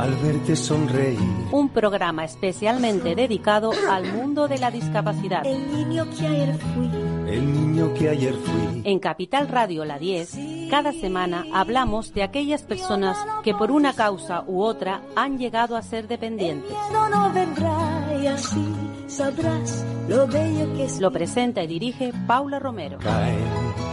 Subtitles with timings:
[0.00, 1.18] Al verte sonreír.
[1.52, 5.44] Un programa especialmente dedicado al mundo de la discapacidad.
[5.44, 6.90] El niño que ayer fui.
[7.28, 8.80] El niño que ayer fui.
[8.84, 14.42] En Capital Radio La 10, cada semana hablamos de aquellas personas que por una causa
[14.46, 16.72] u otra han llegado a ser dependientes.
[16.90, 18.72] No, no vendrá y así
[19.06, 20.98] sabrás lo bello que es.
[20.98, 22.96] Lo presenta y dirige Paula Romero.
[23.00, 23.44] Caen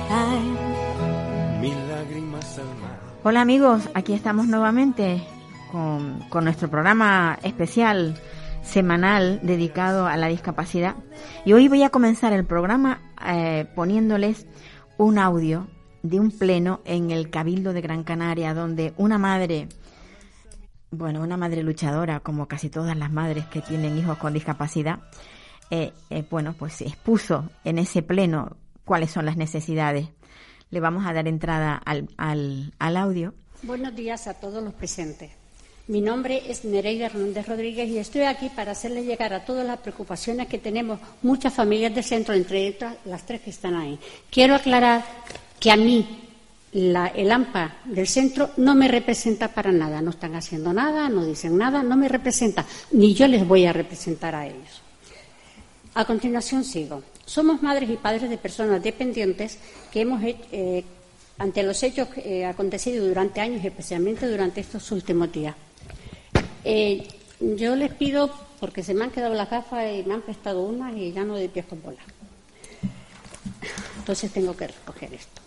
[0.07, 2.97] Caen mil lágrimas al mar.
[3.25, 5.21] Hola amigos, aquí estamos nuevamente
[5.71, 8.15] con, nuestro programa especial
[8.63, 10.95] semanal dedicado a la discapacidad.
[11.45, 14.45] Y hoy voy a comenzar el programa eh, poniéndoles
[14.97, 15.67] un audio
[16.03, 19.67] de un pleno en el Cabildo de Gran Canaria, donde una madre,
[20.91, 24.99] bueno, una madre luchadora, como casi todas las madres que tienen hijos con discapacidad,
[25.69, 30.09] eh, eh, bueno, pues expuso en ese pleno cuáles son las necesidades.
[30.69, 33.33] Le vamos a dar entrada al, al, al audio.
[33.63, 35.31] Buenos días a todos los presentes.
[35.87, 39.79] Mi nombre es Nereida Hernández Rodríguez y estoy aquí para hacerles llegar a todas las
[39.79, 43.97] preocupaciones que tenemos muchas familias del centro, entre otras las tres que están ahí.
[44.29, 45.05] Quiero aclarar
[45.57, 46.05] que a mí
[46.73, 50.01] el AMPA del centro no me representa para nada.
[50.01, 52.65] No están haciendo nada, no dicen nada, no me representa.
[52.91, 54.81] Ni yo les voy a representar a ellos.
[55.93, 57.01] A continuación sigo.
[57.25, 59.57] Somos madres y padres de personas dependientes
[59.89, 60.83] que hemos eh,
[61.37, 65.55] ante los hechos eh, acontecidos durante años, especialmente durante estos últimos días.
[66.69, 67.07] Eh,
[67.39, 68.29] yo les pido,
[68.59, 71.37] porque se me han quedado las gafas y me han prestado unas y ya no
[71.37, 72.01] de pies con bola.
[73.99, 75.41] Entonces tengo que recoger esto.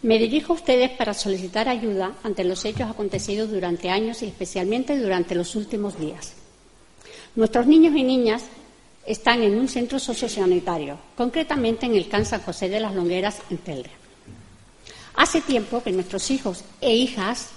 [0.00, 4.98] Me dirijo a ustedes para solicitar ayuda ante los hechos acontecidos durante años y especialmente
[4.98, 6.32] durante los últimos días.
[7.36, 8.44] Nuestros niños y niñas
[9.04, 13.58] están en un centro sociosanitario, concretamente en el CAN San José de las Longueras, en
[13.58, 13.90] Telde.
[15.14, 17.50] Hace tiempo que nuestros hijos e hijas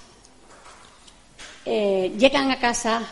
[1.64, 3.02] eh, llegan a casa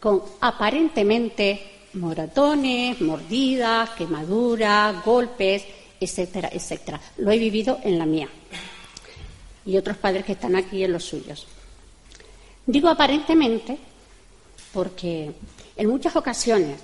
[0.00, 5.64] con aparentemente moratones, mordidas, quemaduras, golpes,
[6.00, 7.00] etcétera, etcétera.
[7.18, 8.28] Lo he vivido en la mía
[9.64, 11.46] y otros padres que están aquí en los suyos.
[12.66, 13.78] Digo aparentemente
[14.72, 15.32] porque
[15.76, 16.80] en muchas ocasiones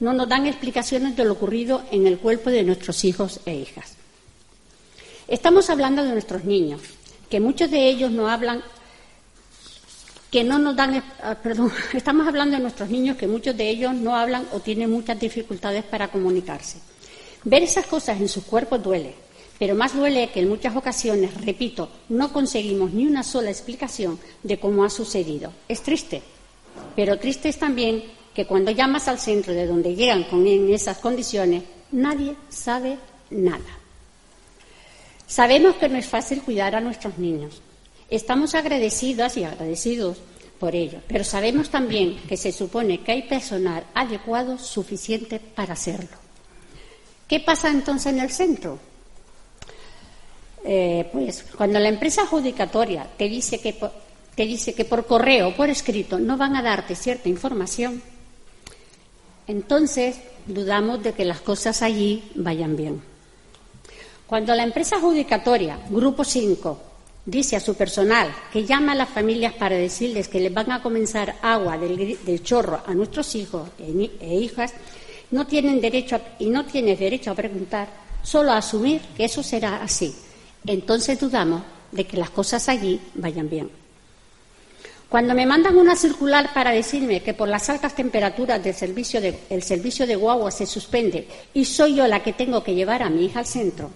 [0.00, 3.96] no nos dan explicaciones de lo ocurrido en el cuerpo de nuestros hijos e hijas.
[5.28, 6.80] Estamos hablando de nuestros niños,
[7.28, 8.62] que muchos de ellos no hablan,
[10.30, 13.94] que no nos dan, ah, perdón, estamos hablando de nuestros niños que muchos de ellos
[13.94, 16.78] no hablan o tienen muchas dificultades para comunicarse.
[17.44, 19.14] Ver esas cosas en sus cuerpos duele,
[19.58, 24.58] pero más duele que en muchas ocasiones, repito, no conseguimos ni una sola explicación de
[24.58, 25.52] cómo ha sucedido.
[25.68, 26.22] Es triste,
[26.94, 28.04] pero triste es también
[28.34, 32.98] que cuando llamas al centro de donde llegan con en esas condiciones, nadie sabe
[33.30, 33.78] nada.
[35.26, 37.62] Sabemos que no es fácil cuidar a nuestros niños.
[38.10, 40.18] Estamos agradecidas y agradecidos
[40.58, 46.16] por ello, pero sabemos también que se supone que hay personal adecuado suficiente para hacerlo.
[47.28, 48.78] ¿Qué pasa entonces en el centro?
[50.64, 53.78] Eh, pues cuando la empresa adjudicatoria te dice que
[54.34, 58.02] te dice que por correo o por escrito no van a darte cierta información,
[59.46, 60.16] entonces
[60.46, 63.02] dudamos de que las cosas allí vayan bien.
[64.26, 66.89] Cuando la empresa adjudicatoria, Grupo 5,
[67.30, 70.82] dice a su personal que llama a las familias para decirles que les van a
[70.82, 74.74] comenzar agua del, chorro a nuestros hijos e, e hijas,
[75.30, 77.88] no tienen derecho y no tienes derecho a preguntar,
[78.22, 80.12] solo a asumir que eso será así.
[80.66, 83.70] Entonces dudamos de que las cosas allí vayan bien.
[85.08, 89.38] Cuando me mandan una circular para decirme que por las altas temperaturas del servicio de,
[89.50, 93.10] el servicio de guagua se suspende y soy yo la que tengo que llevar a
[93.10, 93.90] mi hija al centro,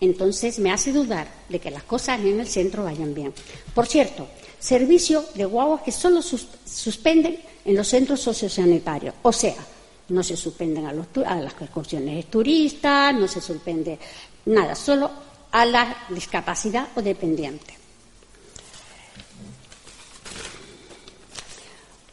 [0.00, 3.32] entonces me hace dudar de que las cosas en el centro vayan bien.
[3.74, 4.26] Por cierto,
[4.58, 9.54] servicio de guaguas que solo sus- suspenden en los centros sociosanitarios, o sea,
[10.08, 13.98] no se suspenden a, a las excursiones turistas, no se suspende
[14.46, 15.10] nada, solo
[15.52, 17.72] a la discapacidad o dependiente.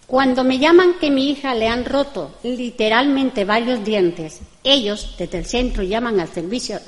[0.08, 5.46] Cuando me llaman que mi hija le han roto literalmente varios dientes, ellos desde el
[5.46, 6.80] centro llaman al servicio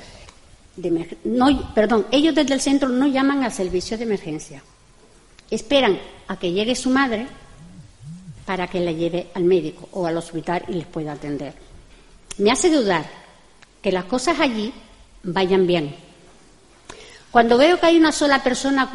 [1.24, 4.62] no, perdón, ellos desde el centro no llaman al servicio de emergencia.
[5.50, 7.26] Esperan a que llegue su madre
[8.44, 11.54] para que la lleve al médico o al hospital y les pueda atender.
[12.38, 13.04] me hace dudar
[13.80, 14.72] que las cosas allí
[15.22, 15.94] vayan bien.
[17.30, 18.90] Cuando veo que hay una sola persona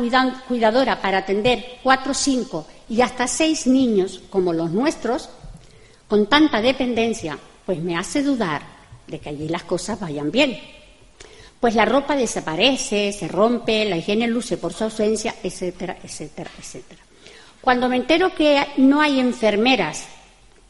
[0.47, 5.29] cuidadora para atender cuatro, cinco y hasta seis niños como los nuestros,
[6.07, 8.61] con tanta dependencia, pues me hace dudar
[9.07, 10.57] de que allí las cosas vayan bien.
[11.59, 17.01] Pues la ropa desaparece, se rompe, la higiene luce por su ausencia, etcétera, etcétera, etcétera.
[17.61, 20.05] Cuando me entero que no hay enfermeras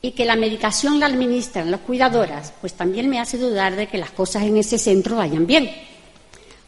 [0.02, 4.00] y que la medicación la administran las cuidadoras, pues también me hace dudar de que
[4.00, 5.70] las cosas en ese centro vayan bien.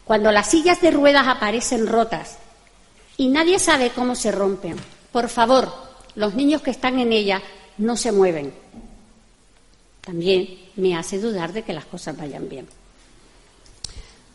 [0.04, 2.38] Cuando las sillas de ruedas aparecen rotas
[3.16, 4.76] y nadie sabe cómo se rompen,
[5.10, 5.72] por favor,
[6.14, 7.42] los niños que están en ella
[7.78, 8.52] no se mueven.
[10.00, 12.68] También me hace dudar de que las cosas vayan bien.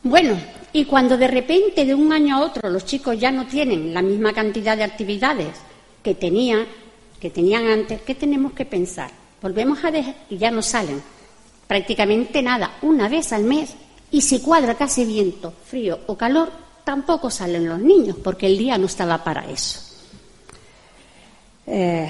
[0.03, 0.39] Bueno,
[0.73, 4.01] y cuando de repente de un año a otro los chicos ya no tienen la
[4.01, 5.55] misma cantidad de actividades
[6.03, 6.65] que tenían,
[7.19, 9.11] que tenían antes, ¿qué tenemos que pensar?
[9.41, 11.01] Volvemos a dejar y ya no salen.
[11.67, 13.75] Prácticamente nada, una vez al mes.
[14.11, 16.49] Y si cuadra casi viento, frío o calor,
[16.83, 19.81] tampoco salen los niños, porque el día no estaba para eso.
[21.65, 22.09] Eh,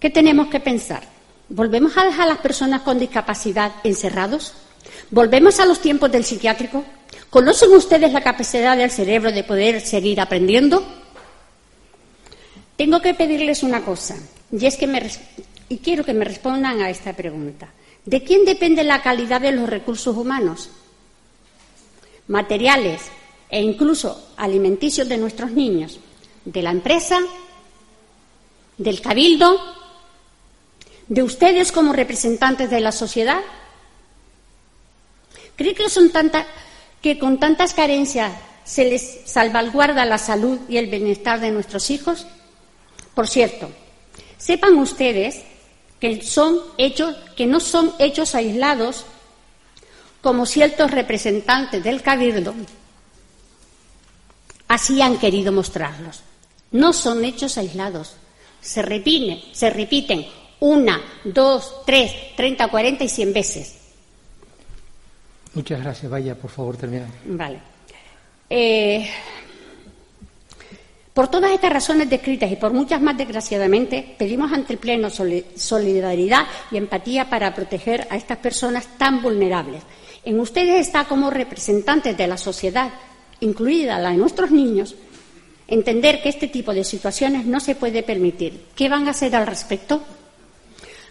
[0.00, 1.02] ¿Qué tenemos que pensar?
[1.48, 4.54] ¿Volvemos a dejar a las personas con discapacidad encerrados?
[5.10, 6.84] ¿Volvemos a los tiempos del psiquiátrico?
[7.30, 10.84] ¿Conocen ustedes la capacidad del cerebro de poder seguir aprendiendo?
[12.76, 14.16] Tengo que pedirles una cosa,
[14.52, 15.10] y es que me,
[15.68, 17.68] y quiero que me respondan a esta pregunta.
[18.04, 20.70] ¿De quién depende la calidad de los recursos humanos?
[22.28, 23.02] Materiales
[23.48, 25.98] e incluso alimenticios de nuestros niños.
[26.44, 27.18] ¿De la empresa?
[28.78, 29.58] ¿Del cabildo?
[31.08, 33.40] ¿De ustedes como representantes de la sociedad?
[35.56, 36.12] ¿Cree que, son
[37.02, 38.32] que con tantas carencias
[38.64, 42.26] se les salvaguarda la salud y el bienestar de nuestros hijos?
[43.14, 43.70] Por cierto,
[44.38, 45.42] sepan ustedes
[46.00, 49.06] que, son hechos, que no son hechos aislados
[50.20, 52.54] como ciertos representantes del Cabildo
[54.68, 56.22] así han querido mostrarlos.
[56.72, 58.16] No son hechos aislados.
[58.60, 60.26] Se repiten, se repiten
[60.60, 63.76] una, dos, tres, treinta, cuarenta y cien veces.
[65.56, 66.12] Muchas gracias.
[66.12, 67.06] Vaya, por favor, termina.
[67.24, 67.58] Vale.
[68.50, 69.08] Eh,
[71.14, 76.46] por todas estas razones descritas y por muchas más, desgraciadamente, pedimos ante el Pleno solidaridad
[76.70, 79.82] y empatía para proteger a estas personas tan vulnerables.
[80.26, 82.90] En ustedes está como representantes de la sociedad,
[83.40, 84.94] incluida la de nuestros niños,
[85.68, 88.66] entender que este tipo de situaciones no se puede permitir.
[88.76, 90.02] ¿Qué van a hacer al respecto?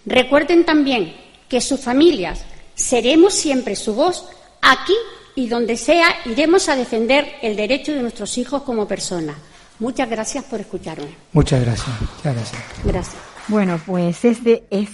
[0.06, 1.16] Recuerden también
[1.50, 2.46] que sus familias
[2.76, 4.28] seremos siempre su voz
[4.62, 4.96] aquí
[5.36, 9.36] y donde sea iremos a defender el derecho de nuestros hijos como personas.
[9.80, 11.10] Muchas gracias por escucharme.
[11.34, 11.96] Muchas gracias.
[12.24, 12.62] gracias.
[12.84, 13.22] Gracias.
[13.48, 14.90] Bueno, pues este es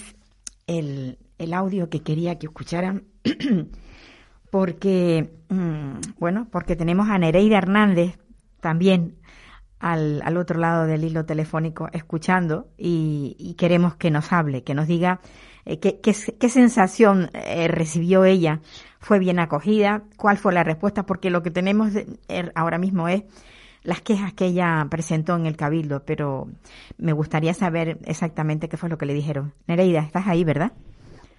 [0.66, 1.18] el,
[1.52, 3.04] audio que quería que escucharan
[4.50, 8.18] porque, mm, bueno, porque tenemos a Nereida Hernández
[8.60, 9.16] también
[9.80, 14.86] al, al, otro lado del hilo telefónico escuchando y, queremos que nos hable, que nos
[14.86, 15.20] diga
[15.64, 18.60] eh, qué, qué, sensación eh, recibió ella.
[18.98, 20.02] ¿Fue bien acogida?
[20.16, 21.04] ¿Cuál fue la respuesta?
[21.04, 21.92] Porque lo que tenemos
[22.28, 23.24] er, ahora mismo es
[23.82, 26.48] las quejas que ella presentó en el cabildo, pero
[26.98, 29.52] me gustaría saber exactamente qué fue lo que le dijeron.
[29.66, 30.72] Nereida, estás ahí, ¿verdad?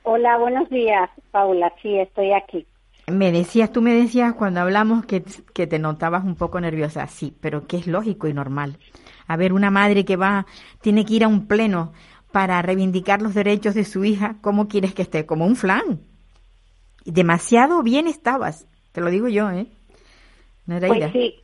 [0.03, 1.71] Hola, buenos días, Paula.
[1.81, 2.67] Sí, estoy aquí.
[3.07, 7.35] Me decías, tú me decías cuando hablamos que, que te notabas un poco nerviosa, sí,
[7.41, 8.77] pero que es lógico y normal.
[9.27, 10.45] A ver, una madre que va,
[10.81, 11.93] tiene que ir a un pleno
[12.33, 15.27] para reivindicar los derechos de su hija, ¿cómo quieres que esté?
[15.27, 15.99] Como un flan.
[17.05, 19.67] Demasiado bien estabas, te lo digo yo, ¿eh?
[20.65, 21.11] Nereida.
[21.11, 21.35] Pues sí,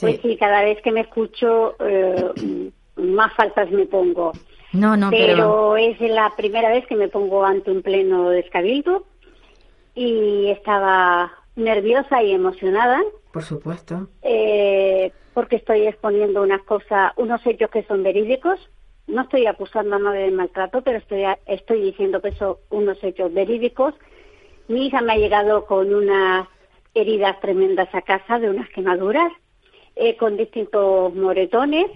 [0.00, 4.30] pues sí, cada vez que me escucho, eh, más faltas me pongo.
[4.72, 5.76] No, no, pero...
[5.76, 9.04] es la primera vez que me pongo ante un pleno descabildo
[9.96, 13.02] y estaba nerviosa y emocionada.
[13.32, 14.08] Por supuesto.
[14.22, 18.60] Eh, porque estoy exponiendo unas cosas, unos hechos que son verídicos.
[19.06, 23.32] No estoy acusando a nadie de maltrato, pero estoy, estoy diciendo que son unos hechos
[23.32, 23.94] verídicos.
[24.68, 26.48] Mi hija me ha llegado con unas
[26.94, 29.32] heridas tremendas a casa de unas quemaduras
[29.94, 31.90] eh, con distintos moretones,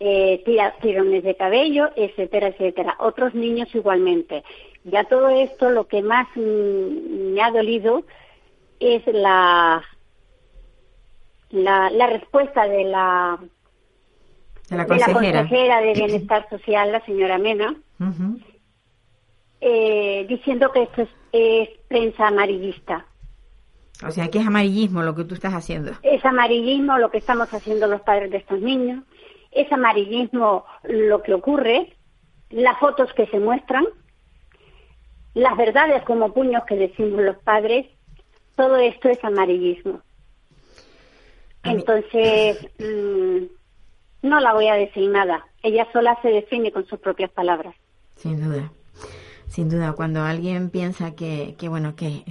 [0.00, 0.42] eh,
[0.80, 2.96] tirones de cabello, etcétera, etcétera.
[2.98, 4.42] Otros niños igualmente.
[4.84, 8.04] Ya todo esto, lo que más me ha dolido
[8.80, 9.82] es la,
[11.50, 13.38] la, respuesta de la,
[14.68, 15.44] de la, consejera.
[15.80, 17.74] de, Bienestar Social, la señora Mena,
[19.60, 23.06] eh, diciendo que esto es prensa amarillista.
[24.06, 25.92] O sea, que es amarillismo lo que tú estás haciendo.
[26.02, 29.02] Es amarillismo lo que estamos haciendo los padres de estos niños.
[29.50, 31.96] Es amarillismo lo que ocurre,
[32.50, 33.86] las fotos que se muestran.
[35.34, 37.86] las verdades como puños que decimos los padres,
[38.56, 40.00] todo esto es amarillismo.
[41.62, 43.57] Entonces, mm,
[44.22, 45.46] no la voy a decir nada.
[45.62, 47.74] Ella sola se define con sus propias palabras.
[48.16, 48.72] Sin duda,
[49.48, 49.92] sin duda.
[49.92, 52.24] Cuando alguien piensa que, que bueno, que,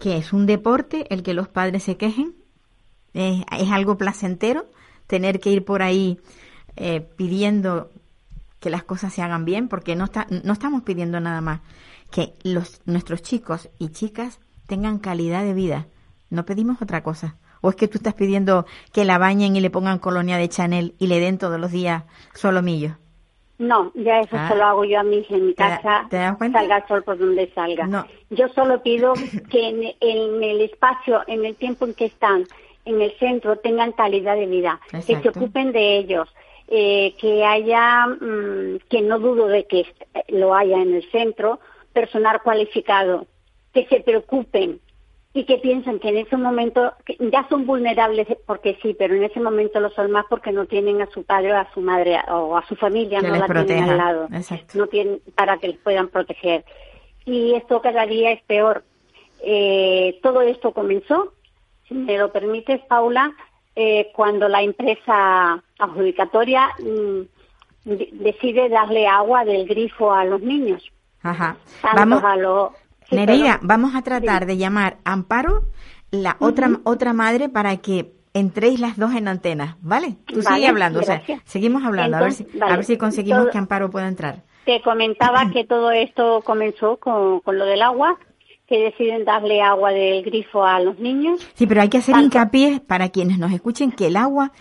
[0.00, 2.34] que es un deporte el que los padres se quejen,
[3.14, 4.66] es, es algo placentero
[5.06, 6.18] tener que ir por ahí
[6.76, 7.90] eh, pidiendo
[8.60, 11.60] que las cosas se hagan bien, porque no, está, no estamos pidiendo nada más
[12.10, 15.86] que los, nuestros chicos y chicas tengan calidad de vida.
[16.30, 17.36] No pedimos otra cosa.
[17.62, 20.94] ¿O es que tú estás pidiendo que la bañen y le pongan colonia de Chanel
[20.98, 22.04] y le den todos los días
[22.34, 22.96] solomillo?
[23.58, 24.48] No, ya eso Ah.
[24.48, 26.58] solo hago yo a mí en mi ¿Te da- casa, te das cuenta?
[26.58, 27.86] salga el sol por donde salga.
[27.86, 28.04] No.
[28.30, 29.12] Yo solo pido
[29.50, 32.44] que en, en el espacio, en el tiempo en que están
[32.84, 36.28] en el centro, tengan calidad de vida, que se ocupen de ellos,
[36.66, 39.84] eh, que haya, mm, que no dudo de que
[40.28, 41.60] lo haya en el centro,
[41.92, 43.26] personal cualificado,
[43.72, 44.80] que se preocupen
[45.34, 49.24] y que piensen que en ese momento que ya son vulnerables porque sí, pero en
[49.24, 52.18] ese momento lo son más porque no tienen a su padre o a su madre
[52.28, 53.90] o a su familia, Que no la tienen proteja.
[53.92, 54.78] al lado, Exacto.
[54.78, 56.64] no tienen para que les puedan proteger.
[57.24, 58.84] Y esto cada día es peor.
[59.44, 61.32] Eh, todo esto comenzó,
[61.88, 63.32] si me lo permites, Paula,
[63.74, 67.20] eh, cuando la empresa adjudicatoria mm,
[67.88, 70.86] de- decide darle agua del grifo a los niños.
[71.22, 71.56] Ajá.
[71.80, 72.70] tantos Vamos, a los...
[73.12, 73.68] sí, Nereida, perdón.
[73.68, 75.64] vamos a tratar de llamar a Amparo,
[76.10, 80.16] la otra, otra madre, para que entréis las dos en antena, ¿vale?
[80.26, 81.40] Tú Vale, sigue hablando, o sea, gracias.
[81.44, 82.72] seguimos hablando, a ver si, Entonces, vale.
[82.72, 84.42] a ver si conseguimos Todo- que Amparo pueda entrar.
[84.64, 88.18] Te comentaba que todo esto comenzó con, con lo del agua,
[88.68, 91.46] que deciden darle agua del grifo a los niños.
[91.54, 94.52] Sí, pero hay que hacer Tanto- hincapié para quienes nos escuchen que el agua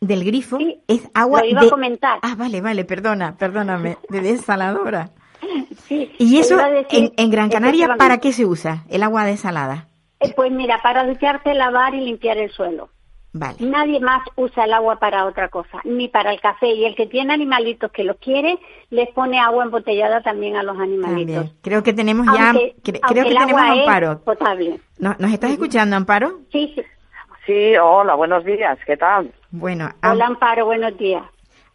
[0.00, 1.66] del grifo Sí, es agua lo iba de...
[1.66, 2.18] a comentar.
[2.22, 5.10] Ah, vale, vale, perdona, perdóname, de desaladora.
[5.88, 6.56] Sí, ¿Y eso
[6.90, 8.84] en, en Gran Canaria para qué se usa?
[8.88, 9.88] El agua desalada.
[10.20, 12.88] Eh, Pues mira, para ducharte, lavar y limpiar el suelo.
[13.34, 13.56] Vale.
[13.60, 16.68] Nadie más usa el agua para otra cosa, ni para el café.
[16.74, 18.58] Y el que tiene animalitos que los quiere,
[18.90, 21.34] les pone agua embotellada también a los animalitos.
[21.36, 21.58] También.
[21.62, 24.20] Creo que tenemos ya, Aunque- cre- aunque creo que tenemos agua es Amparo.
[24.22, 24.80] potable.
[24.98, 26.40] ¿No- ¿Nos estás escuchando, Amparo?
[26.52, 26.82] Sí, sí.
[27.46, 29.32] Sí, hola, buenos días, ¿qué tal?
[29.50, 31.24] Bueno, Am- Hola, Amparo, buenos días.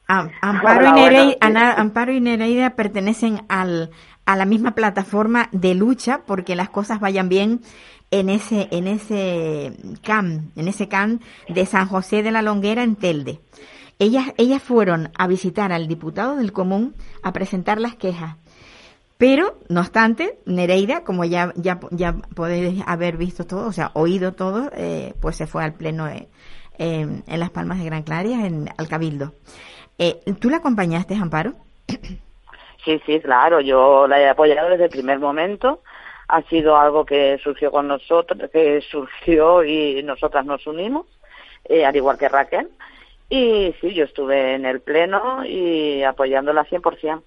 [0.07, 1.35] Am- Amparo, y Nereida.
[1.41, 3.91] Ana- Amparo y Nereida pertenecen al,
[4.25, 7.61] a la misma plataforma de lucha porque las cosas vayan bien
[8.11, 12.95] en ese, en ese CAM, en ese CAM de San José de la Longuera en
[12.95, 13.41] Telde.
[13.99, 18.35] Ellas, ellas fueron a visitar al diputado del común a presentar las quejas.
[19.17, 24.33] Pero, no obstante, Nereida, como ya, ya, ya podéis haber visto todo, o sea, oído
[24.33, 26.29] todo, eh, pues se fue al pleno eh,
[26.77, 29.33] en, en Las Palmas de Gran Canaria, en, al Cabildo.
[29.97, 31.53] Eh, ¿Tú la acompañaste, Amparo?
[32.85, 35.81] Sí, sí, claro, yo la he apoyado desde el primer momento.
[36.29, 41.05] Ha sido algo que surgió con nosotros, que surgió y nosotras nos unimos,
[41.65, 42.69] eh, al igual que Raquel.
[43.29, 47.23] Y sí, yo estuve en el pleno y apoyándola 100%.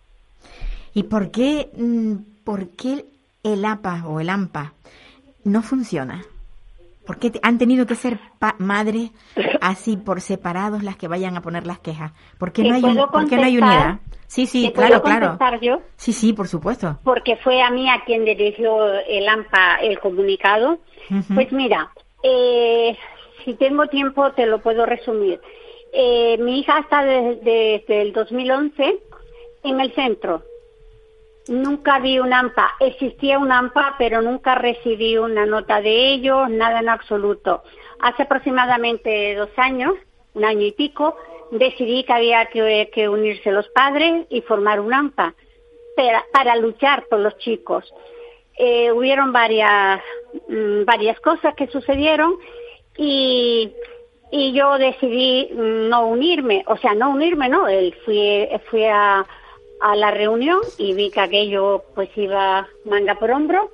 [0.95, 3.05] ¿Y por qué, mm, por qué
[3.43, 4.73] el APA o el AMPA
[5.45, 6.25] no funciona?
[7.07, 8.19] ¿Por qué han tenido que ser
[8.59, 9.11] madres
[9.61, 12.13] así por separados las que vayan a poner las quejas?
[12.39, 13.99] ¿Por qué ¿Te no hay, un- puedo por qué no hay unidad?
[14.27, 15.39] Sí, sí, ¿Te claro, claro.
[15.61, 15.81] yo?
[15.97, 16.99] Sí, sí, por supuesto.
[17.03, 20.79] porque fue a mí a quien dirigió el AMPA el comunicado.
[21.35, 21.91] Pues mira,
[22.23, 22.97] eh,
[23.45, 25.41] si tengo tiempo te lo puedo resumir.
[25.93, 28.99] Eh, mi hija está desde, desde el 2011
[29.65, 30.45] en el centro.
[31.51, 32.77] Nunca vi un AMPA.
[32.79, 37.65] Existía un AMPA, pero nunca recibí una nota de ellos, nada en absoluto.
[37.99, 39.95] Hace aproximadamente dos años,
[40.35, 41.17] un año y pico,
[41.51, 45.35] decidí que había que, unirse los padres y formar un AMPA
[45.97, 47.93] para, para luchar por los chicos.
[48.57, 50.01] Eh, hubieron varias,
[50.47, 52.37] mm, varias cosas que sucedieron
[52.97, 53.73] y,
[54.31, 59.27] y yo decidí mm, no unirme, o sea, no unirme, no, él fui, fui a,
[59.81, 63.71] a la reunión y vi que aquello pues iba manga por hombro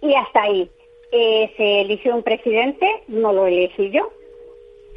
[0.00, 0.70] y hasta ahí.
[1.10, 4.10] Eh, se eligió un presidente, no lo elegí yo,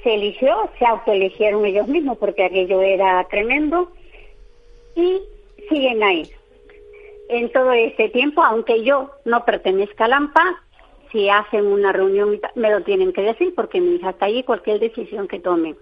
[0.04, 3.92] se eligió, se autoeligieron ellos mismos porque aquello era tremendo
[4.96, 5.22] y
[5.70, 6.30] siguen ahí.
[7.30, 10.64] En todo este tiempo, aunque yo no pertenezca al AMPA,
[11.12, 14.80] si hacen una reunión me lo tienen que decir porque mi hija está allí, cualquier
[14.80, 15.78] decisión que tomen.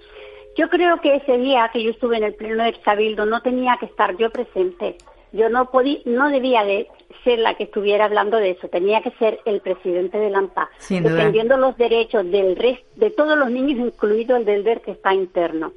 [0.59, 3.77] Yo creo que ese día que yo estuve en el pleno del Cabildo no tenía
[3.77, 4.97] que estar yo presente.
[5.31, 6.89] Yo no podía, no debía de
[7.23, 8.67] ser la que estuviera hablando de eso.
[8.67, 13.49] Tenía que ser el presidente del AMPA, defendiendo los derechos del resto, de todos los
[13.49, 15.71] niños, incluido el del DER que está interno.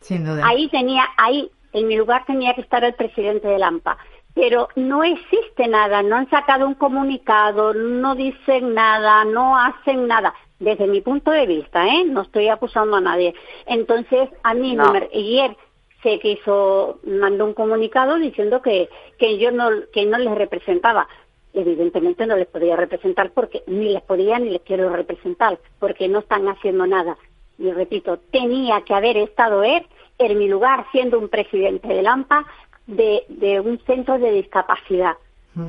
[0.00, 0.42] Sin duda.
[0.46, 3.98] Ahí tenía, ahí, en mi lugar tenía que estar el presidente del AMPA.
[4.32, 10.32] pero no existe nada, no han sacado un comunicado, no dicen nada, no hacen nada.
[10.58, 12.04] Desde mi punto de vista, ¿eh?
[12.04, 13.34] No estoy acusando a nadie.
[13.66, 15.56] Entonces, a mí no, me, ayer
[16.02, 21.08] se quiso, mandó un comunicado diciendo que, que yo no, que no les representaba.
[21.52, 26.20] Evidentemente no les podía representar porque ni les podía ni les quiero representar, porque no
[26.20, 27.16] están haciendo nada.
[27.58, 29.86] Y repito, tenía que haber estado él
[30.18, 32.44] en mi lugar siendo un presidente de Lampa
[32.86, 35.16] de, de un centro de discapacidad.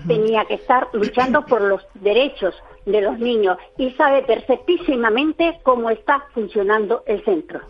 [0.08, 6.26] Tenía que estar luchando por los derechos de los niños y sabe perfectísimamente cómo está
[6.34, 7.62] funcionando el centro.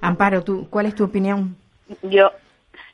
[0.00, 1.56] Amparo, ¿tú, ¿cuál es tu opinión?
[2.02, 2.30] Yo,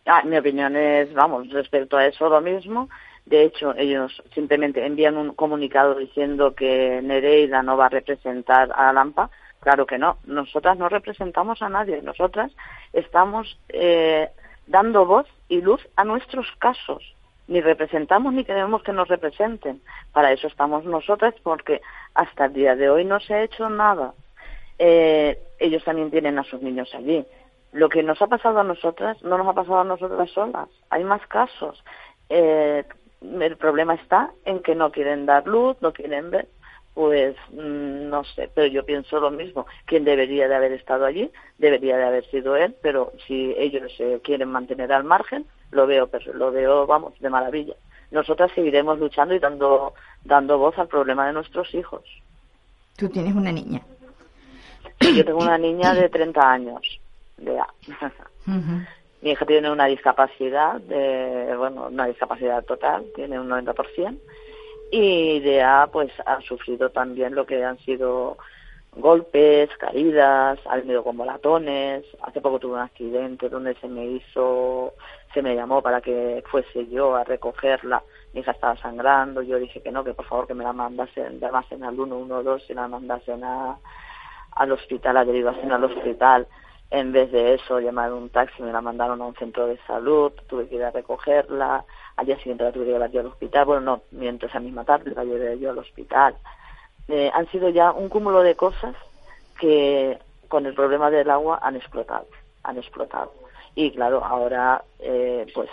[0.06, 2.88] ah, mi opinión es, vamos, respecto a eso lo mismo.
[3.26, 8.92] De hecho, ellos simplemente envían un comunicado diciendo que Nereida no va a representar a
[8.92, 9.30] Lampa.
[9.60, 10.16] Claro que no.
[10.24, 12.00] Nosotras no representamos a nadie.
[12.00, 12.50] Nosotras
[12.92, 14.30] estamos eh,
[14.66, 17.02] dando voz y luz a nuestros casos.
[17.48, 19.80] Ni representamos ni queremos que nos representen.
[20.12, 21.80] Para eso estamos nosotras, porque
[22.14, 24.14] hasta el día de hoy no se ha hecho nada.
[24.78, 27.26] Eh, ellos también tienen a sus niños allí.
[27.72, 30.68] Lo que nos ha pasado a nosotras no nos ha pasado a nosotras solas.
[30.90, 31.82] Hay más casos.
[32.28, 32.84] Eh,
[33.20, 36.46] el problema está en que no quieren dar luz, no quieren ver
[36.98, 39.68] pues mm, no sé, pero yo pienso lo mismo.
[39.84, 44.20] Quien debería de haber estado allí debería de haber sido él, pero si ellos se
[44.20, 47.74] quieren mantener al margen, lo veo, lo veo, vamos, de maravilla.
[48.10, 49.94] Nosotras seguiremos luchando y dando,
[50.24, 52.02] dando voz al problema de nuestros hijos.
[52.96, 53.82] Tú tienes una niña.
[55.00, 57.00] Yo tengo una niña de 30 años
[57.36, 57.58] de
[59.20, 64.16] Mi hija tiene una discapacidad, de, bueno, una discapacidad total, tiene un 90%,
[64.92, 68.38] y IDEA pues ha sufrido también lo que han sido
[68.96, 74.94] golpes, caídas, ha venido con molatones, hace poco tuve un accidente donde se me hizo,
[75.32, 78.02] se me llamó para que fuese yo a recogerla,
[78.32, 81.38] mi hija estaba sangrando, yo dije que no, que por favor que me la mandasen,
[81.40, 83.78] llamasen al 112 y la mandasen a,
[84.52, 86.46] al hospital, a derivación al hospital,
[86.90, 90.32] en vez de eso llamar un taxi me la mandaron a un centro de salud,
[90.48, 91.84] tuve que ir a recogerla,
[92.16, 94.84] al día siguiente la tuve que llevar yo al hospital, bueno, no, mientras esa misma
[94.84, 96.34] tarde la llevé yo al hospital.
[97.08, 98.94] Eh, han sido ya un cúmulo de cosas
[99.58, 100.18] que
[100.48, 102.26] con el problema del agua han explotado,
[102.62, 103.32] han explotado.
[103.74, 105.70] Y claro, ahora eh, pues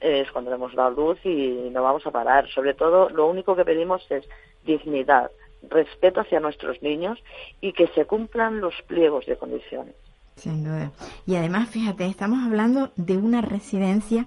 [0.00, 2.48] es cuando hemos dado luz y no vamos a parar.
[2.48, 4.24] Sobre todo, lo único que pedimos es
[4.64, 5.30] dignidad,
[5.68, 7.18] respeto hacia nuestros niños
[7.60, 9.94] y que se cumplan los pliegos de condiciones.
[10.36, 10.92] Sin duda.
[11.24, 14.26] Y además, fíjate, estamos hablando de una residencia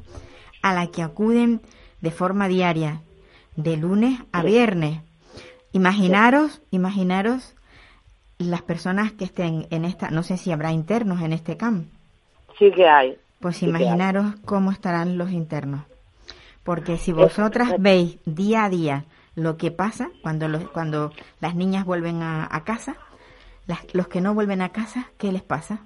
[0.61, 1.61] a la que acuden
[2.01, 3.01] de forma diaria,
[3.55, 5.01] de lunes a viernes.
[5.71, 7.55] Imaginaros, imaginaros
[8.39, 11.87] las personas que estén en esta, no sé si habrá internos en este camp.
[12.57, 13.17] Sí que hay.
[13.39, 15.83] Pues imaginaros cómo estarán los internos.
[16.63, 19.05] Porque si vosotras veis día a día
[19.35, 22.97] lo que pasa cuando, los, cuando las niñas vuelven a, casa,
[23.93, 25.79] los que no vuelven a casa, ¿qué les pasa?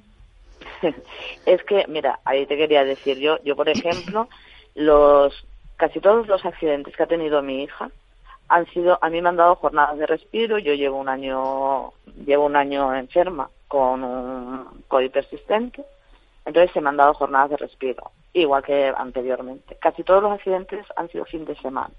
[1.45, 4.27] es que, mira, ahí te quería decir yo, yo por ejemplo,
[4.75, 5.45] los
[5.77, 7.91] casi todos los accidentes que ha tenido mi hija
[8.53, 11.93] han sido a mí me han dado jornadas de respiro yo llevo un año
[12.25, 15.83] llevo un año enferma con un COVID persistente
[16.45, 20.85] entonces se me han dado jornadas de respiro igual que anteriormente casi todos los accidentes
[20.95, 21.93] han sido fin de semana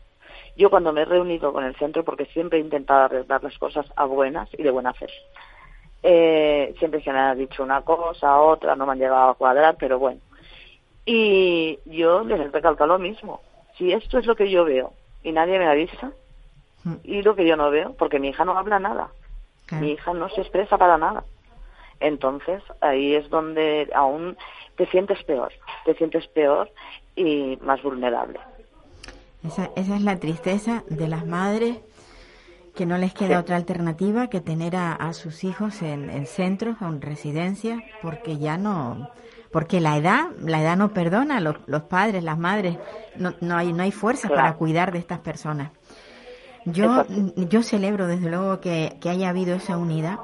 [0.57, 3.87] yo cuando me he reunido con el centro porque siempre he intentado arreglar las cosas
[3.97, 5.07] a buenas y de buena fe
[6.03, 9.77] eh, siempre se me ha dicho una cosa otra no me han llegado a cuadrar
[9.79, 10.21] pero bueno
[11.07, 13.40] y yo les recalco lo mismo.
[13.77, 16.12] Si esto es lo que yo veo y nadie me avisa.
[17.03, 19.09] Y lo que yo no veo, porque mi hija no habla nada,
[19.81, 21.25] mi hija no se expresa para nada.
[22.01, 24.37] Entonces ahí es donde aún
[24.77, 25.53] te sientes peor,
[25.85, 26.70] te sientes peor
[27.16, 28.40] y más vulnerable.
[29.44, 31.79] Esa, esa es la tristeza de las madres
[32.75, 36.77] que no les queda otra alternativa que tener a, a sus hijos en, en centros,
[36.81, 39.11] en residencias, porque ya no,
[39.55, 42.77] porque la edad, la edad no perdona, los, los padres, las madres,
[43.16, 45.70] no, no hay, no hay fuerza para cuidar de estas personas.
[46.66, 47.05] Yo,
[47.37, 50.18] yo celebro desde luego que, que, haya habido esa unidad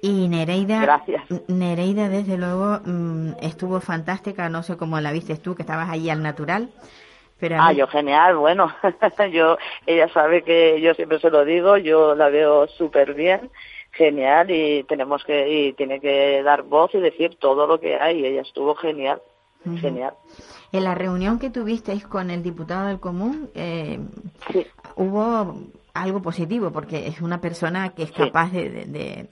[0.00, 1.04] y Nereida,
[1.46, 6.10] Nereida desde luego mm, estuvo fantástica, no sé cómo la viste tú, que estabas ahí
[6.10, 6.70] al natural.
[7.38, 8.74] Pero ah, yo genial, bueno,
[9.32, 13.50] yo, ella sabe que yo siempre se lo digo, yo la veo súper bien
[13.92, 18.24] genial y tenemos que y tiene que dar voz y decir todo lo que hay.
[18.24, 19.22] Ella estuvo genial,
[19.80, 20.14] genial.
[20.72, 24.00] En la reunión que tuvisteis con el diputado del común, eh,
[24.96, 25.56] hubo
[25.94, 29.28] algo positivo porque es una persona que es capaz de,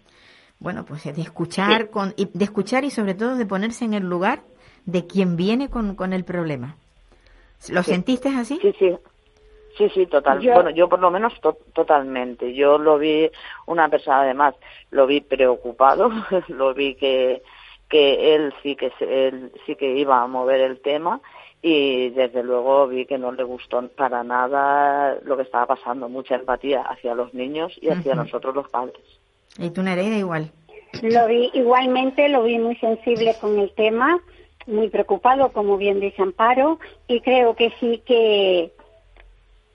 [0.59, 4.05] bueno, pues de escuchar con, y de escuchar y sobre todo de ponerse en el
[4.05, 4.43] lugar
[4.85, 6.77] de quien viene con, con el problema.
[7.69, 8.59] ¿Lo sentiste así?
[8.62, 8.97] Sí, sí.
[9.77, 10.40] Sí, sí, total.
[10.40, 11.33] Bueno, yo por lo menos
[11.73, 12.55] totalmente.
[12.55, 13.31] Yo lo vi,
[13.66, 14.55] una persona además,
[14.90, 16.11] lo vi preocupado,
[16.49, 17.43] lo vi que,
[17.90, 21.20] que él sí que él sí que iba a mover el tema
[21.61, 26.37] y desde luego vi que no le gustó para nada lo que estaba pasando, mucha
[26.37, 29.03] empatía hacia los niños y hacia nosotros los padres.
[29.59, 30.50] ¿Y tú, Nereida, igual?
[31.03, 34.20] Lo vi igualmente, lo vi muy sensible con el tema,
[34.66, 38.72] muy preocupado, como bien dice Amparo, y creo que sí que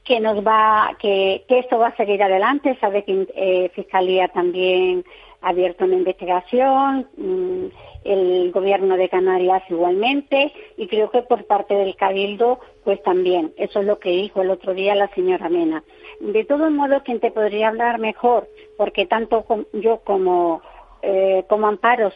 [0.03, 2.77] que nos va, que, que esto va a seguir adelante.
[2.79, 5.03] Sabe que eh, Fiscalía también
[5.45, 7.65] abierto una investigación, mm,
[8.03, 13.53] el Gobierno de Canarias igualmente, y creo que por parte del Cabildo, pues también.
[13.57, 15.83] Eso es lo que dijo el otro día la señora Mena.
[16.19, 20.61] De todo modo, quien te podría hablar mejor, porque tanto yo como
[21.07, 22.11] eh, como Amparo,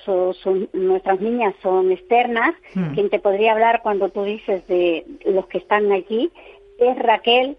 [0.73, 2.93] nuestras niñas son externas, hmm.
[2.95, 6.31] quien te podría hablar cuando tú dices de los que están aquí
[6.79, 7.57] es Raquel,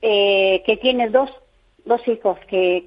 [0.00, 1.30] eh, que tiene dos,
[1.84, 2.86] dos hijos, que,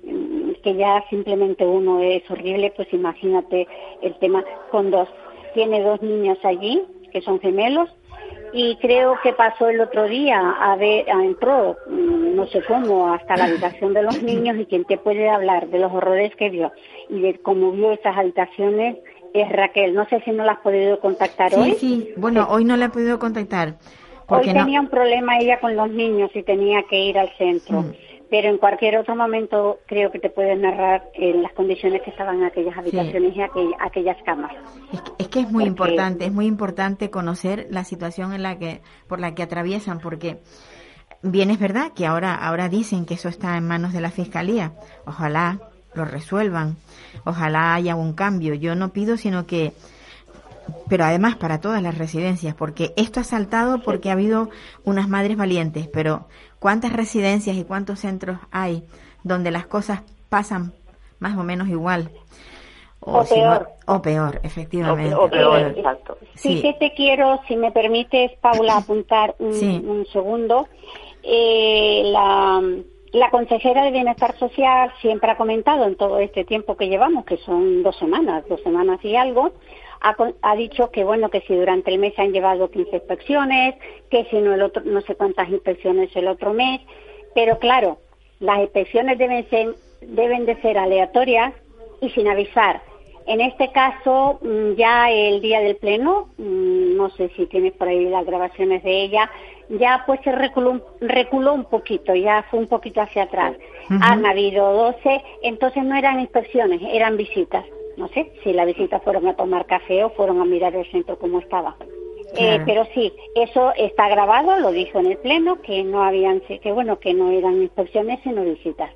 [0.63, 3.67] que ya simplemente uno es horrible, pues imagínate
[4.01, 5.09] el tema con dos.
[5.53, 7.89] Tiene dos niños allí, que son gemelos,
[8.53, 13.35] y creo que pasó el otro día a ver entró mm, no sé cómo hasta
[13.35, 16.71] la habitación de los niños y quien te puede hablar de los horrores que vio
[17.09, 18.97] y de cómo vio esas habitaciones
[19.33, 19.93] es Raquel.
[19.93, 21.71] No sé si no la has podido contactar hoy.
[21.71, 21.77] sí.
[21.79, 23.75] Sí bueno hoy no la he podido contactar
[24.27, 27.81] hoy tenía un problema ella con los niños y tenía que ir al centro.
[27.81, 32.09] Mm pero en cualquier otro momento creo que te puedes narrar en las condiciones que
[32.09, 33.41] estaban aquellas habitaciones y
[33.79, 34.51] aquellas camas.
[35.17, 39.19] Es que, es muy importante, es muy importante conocer la situación en la que por
[39.19, 40.37] la que atraviesan, porque
[41.21, 44.73] bien es verdad que ahora ahora dicen que eso está en manos de la fiscalía.
[45.05, 45.59] Ojalá
[45.93, 46.75] lo resuelvan,
[47.25, 48.53] ojalá haya un cambio.
[48.53, 49.73] Yo no pido sino que
[50.89, 54.49] pero además para todas las residencias, porque esto ha saltado porque ha habido
[54.83, 56.27] unas madres valientes, pero
[56.59, 58.83] ¿cuántas residencias y cuántos centros hay
[59.23, 60.73] donde las cosas pasan
[61.19, 62.11] más o menos igual?
[62.99, 63.69] O, peor.
[63.85, 65.15] o peor, efectivamente.
[65.15, 66.17] O, peor, exacto.
[66.35, 66.61] Sí.
[66.61, 70.67] que te quiero, si me permites, Paula, apuntar un, segundo.
[71.23, 72.61] Eh, la,
[73.13, 77.37] la consejera de Bienestar Social siempre ha comentado en todo este tiempo que llevamos, que
[77.37, 79.51] son dos semanas, dos semanas y algo,
[80.01, 83.75] ha, dicho que bueno que si durante el mes han llevado 15 inspecciones,
[84.09, 86.81] que si no el otro no sé cuántas inspecciones el otro mes,
[87.33, 87.97] pero claro,
[88.39, 91.53] las inspecciones deben ser deben de ser aleatorias
[92.01, 92.81] y sin avisar.
[93.25, 97.87] En este caso, mm, ya el día del pleno, mm, no sé si tienes por
[97.87, 99.29] ahí las grabaciones de ella,
[99.69, 103.55] ya pues se reculó, reculó un poquito, ya fue un poquito hacia atrás.
[103.89, 107.65] Han habido 12, entonces no eran inspecciones, eran visitas
[107.97, 111.17] no sé si la visita fueron a tomar café o fueron a mirar el centro
[111.17, 111.75] como estaba.
[112.35, 116.71] Eh, pero sí, eso está grabado, lo dijo en el pleno, que no habían, que
[116.71, 118.91] bueno, que no eran inspecciones sino visitas.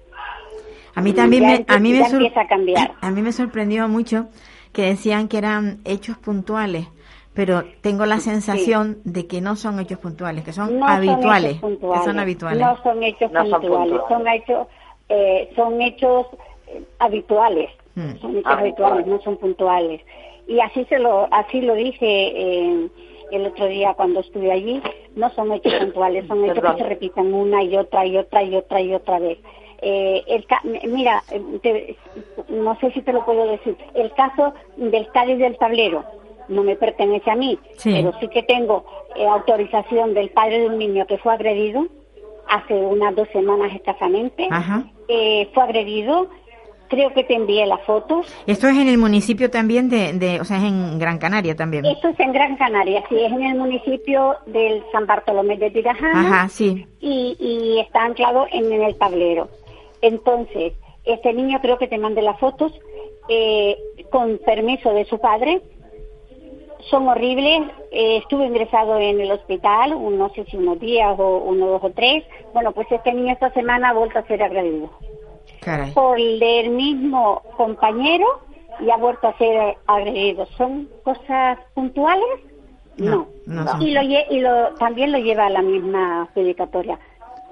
[0.93, 2.91] A mí también me, a mí me a cambiar.
[3.01, 4.27] A mí me sorprendió mucho
[4.73, 6.87] que decían que eran hechos puntuales,
[7.33, 12.03] pero tengo la sensación de que no son hechos puntuales, que son habituales, son que
[12.03, 12.61] son habituales.
[12.61, 14.67] No son hechos puntuales, son, hechos,
[15.09, 16.27] eh, son hechos
[16.67, 17.69] eh, habituales.
[17.95, 18.17] Mm.
[18.21, 20.01] Son hechos habituales, no son puntuales.
[20.47, 22.89] Y así se lo, así lo dije eh,
[23.31, 24.81] el otro día cuando estuve allí,
[25.15, 28.55] no son hechos puntuales, son hechos que se repiten una y otra y otra y
[28.55, 29.37] otra y otra vez.
[29.83, 30.45] Eh, el
[30.91, 31.23] mira,
[32.49, 36.03] no sé si te lo puedo decir, el caso del Cádiz del Tablero
[36.49, 40.77] no me pertenece a mí, pero sí que tengo eh, autorización del padre de un
[40.77, 41.87] niño que fue agredido
[42.47, 44.47] hace unas dos semanas escasamente,
[45.53, 46.27] fue agredido
[46.91, 48.27] creo que te envié las fotos.
[48.45, 51.85] Esto es en el municipio también de, o sea, es en Gran Canaria también.
[51.85, 56.19] Esto es en Gran Canaria, sí, es en el municipio del San Bartolomé de Tirajana.
[56.19, 56.85] Ajá, sí.
[56.99, 59.47] Y, está anclado en, el tablero.
[60.01, 60.73] Entonces,
[61.05, 62.73] este niño creo que te mandé las fotos
[63.29, 63.77] eh,
[64.11, 65.61] con permiso de su padre.
[66.89, 67.61] Son horribles.
[67.91, 71.91] Eh, estuve ingresado en el hospital, no sé si unos días o uno, dos o
[71.91, 72.25] tres.
[72.53, 74.89] Bueno, pues este niño esta semana ha vuelto a ser agredido
[75.93, 78.25] por el mismo compañero
[78.79, 80.45] y ha vuelto a ser agredido.
[80.57, 82.25] ¿Son cosas puntuales?
[82.97, 83.27] No.
[83.79, 86.99] y, lo, y lo, también lo lleva la misma dedicatoria.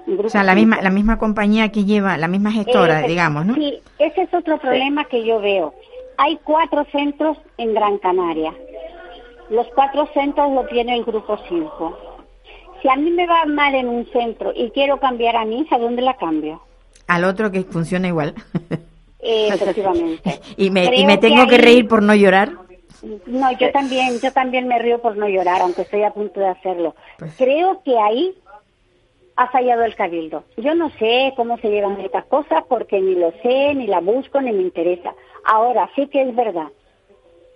[0.06, 3.54] O sea, la misma, la misma compañía que lleva, la misma gestora, digamos, ¿no?
[3.54, 5.74] Sí, ese es otro problema que yo veo.
[6.16, 8.52] Hay cuatro centros en Gran Canaria.
[9.50, 11.98] Los cuatro centros lo tiene el Grupo 5.
[12.80, 15.78] Si a mí me va mal en un centro y quiero cambiar a mi hija,
[15.78, 16.62] ¿dónde la cambio?
[17.10, 18.34] Al otro que funciona igual.
[19.20, 20.40] efectivamente.
[20.56, 22.52] y me, y me tengo que, reír por no llorar.
[23.26, 26.48] No, yo también, yo también me río por no llorar, aunque estoy a punto de
[26.48, 26.94] hacerlo.
[27.18, 28.34] Pues Creo que ahí
[29.36, 30.44] ha fallado el cabildo.
[30.56, 34.40] Yo no sé cómo se llevan estas cosas porque ni lo sé, ni la busco,
[34.40, 35.14] ni me interesa.
[35.44, 36.68] Ahora sí que es verdad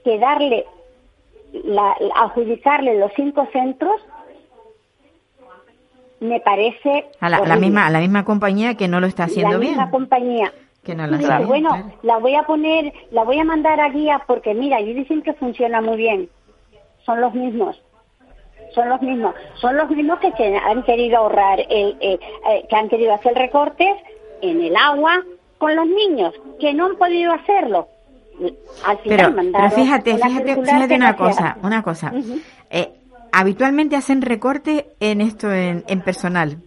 [0.02, 0.66] que darle,
[1.52, 4.00] la, adjudicarle los cinco centros
[6.20, 9.52] me parece A la, la misma, a la misma compañía que no lo está haciendo
[9.52, 9.72] la bien.
[9.72, 10.52] misma compañía.
[10.82, 11.90] Que no lo bien, bueno, claro.
[12.02, 15.32] la voy a poner, la voy a mandar a guía porque mira, y dicen que
[15.32, 16.28] funciona muy bien.
[17.06, 17.80] Son los mismos.
[18.74, 19.34] Son los mismos.
[19.54, 22.18] Son los mismos que se han querido ahorrar, el, eh,
[22.50, 23.94] eh, que han querido hacer recortes
[24.42, 25.22] en el agua
[25.58, 27.88] con los niños, que no han podido hacerlo.
[28.84, 32.12] Al final Pero, pero fíjate, fíjate, fíjate una cosa, una cosa.
[32.68, 32.92] Eh,
[33.34, 36.58] habitualmente hacen recorte en esto, en, en personal.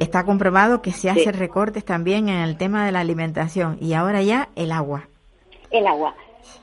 [0.00, 4.20] Está comprobado que se hacen recortes también en el tema de la alimentación y ahora
[4.22, 5.08] ya el agua.
[5.70, 6.14] el agua.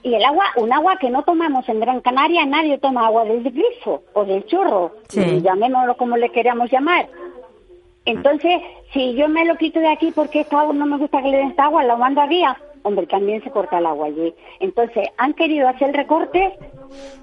[0.03, 3.43] Y el agua, un agua que no tomamos en Gran Canaria, nadie toma agua del
[3.43, 5.41] grifo o del chorro, Sí.
[5.41, 7.08] llamémoslo como le queramos llamar.
[8.05, 8.62] Entonces,
[8.93, 11.38] si yo me lo quito de aquí porque esta agua no me gusta que le
[11.38, 14.34] den esta agua, la mando a guía, hombre, también se corta el agua allí.
[14.60, 16.53] Entonces, han querido hacer recortes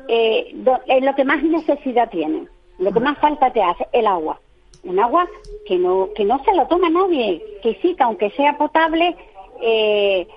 [0.08, 2.48] eh, do- en lo que más necesidad tienen,
[2.78, 4.40] lo que más falta te hace, el agua.
[4.84, 5.26] Un agua
[5.66, 9.16] que no que no se lo toma nadie, que sí, que aunque sea potable,
[9.60, 10.28] eh,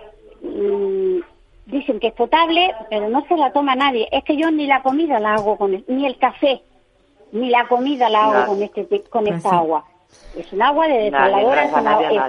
[0.41, 1.17] mm,
[1.67, 4.07] dicen que es potable, pero no se la toma nadie.
[4.11, 6.61] Es que yo ni la comida la hago con, ni el café,
[7.31, 9.85] ni la comida la hago con este con Pues esta agua.
[10.37, 11.71] Es un agua de desaladora, es,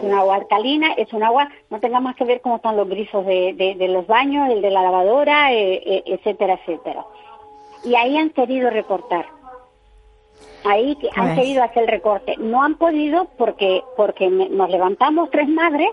[0.04, 3.52] un agua alcalina, es un agua, no tengamos que ver cómo están los grifos de,
[3.54, 7.04] de- de los baños, el de la lavadora, eh, eh, etcétera, etcétera.
[7.84, 9.26] Y ahí han querido recortar.
[10.64, 12.36] Ahí que han querido hacer el recorte.
[12.38, 15.88] No han podido porque porque me- nos levantamos tres madres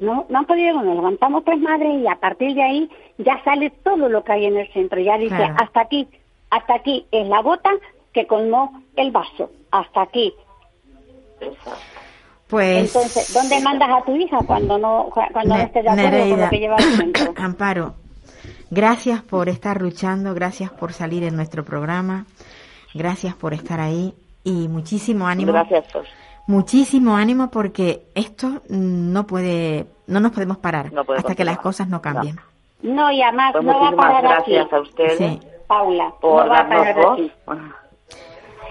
[0.00, 3.68] no, no han podido, nos levantamos tres madres y a partir de ahí ya sale
[3.70, 4.98] todo lo que hay en el centro.
[4.98, 5.54] Ya dice, Claro.
[5.58, 6.08] hasta aquí,
[6.48, 7.70] hasta aquí es la gota
[8.12, 10.32] que colmó el vaso, hasta aquí.
[12.48, 16.10] Pues Entonces, ¿dónde mandas a tu hija cuando no cuando no Ne- estés de acuerdo
[16.10, 17.34] con Nereida, lo que lleva el centro?
[17.36, 17.94] Amparo,
[18.70, 22.26] gracias por estar luchando, gracias por salir en nuestro programa,
[22.92, 25.52] gracias por estar ahí y muchísimo ánimo.
[25.52, 26.08] Gracias, pues.
[26.48, 31.86] Muchísimo ánimo porque esto no puede, no nos podemos parar No hasta que las cosas
[31.88, 32.40] no cambien.
[32.82, 35.40] No, y además Pues no va a parar gracias aquí, a ustedes Sí.
[35.68, 37.20] Paula, por no va a parar darnos voz.
[37.20, 37.60] aquí.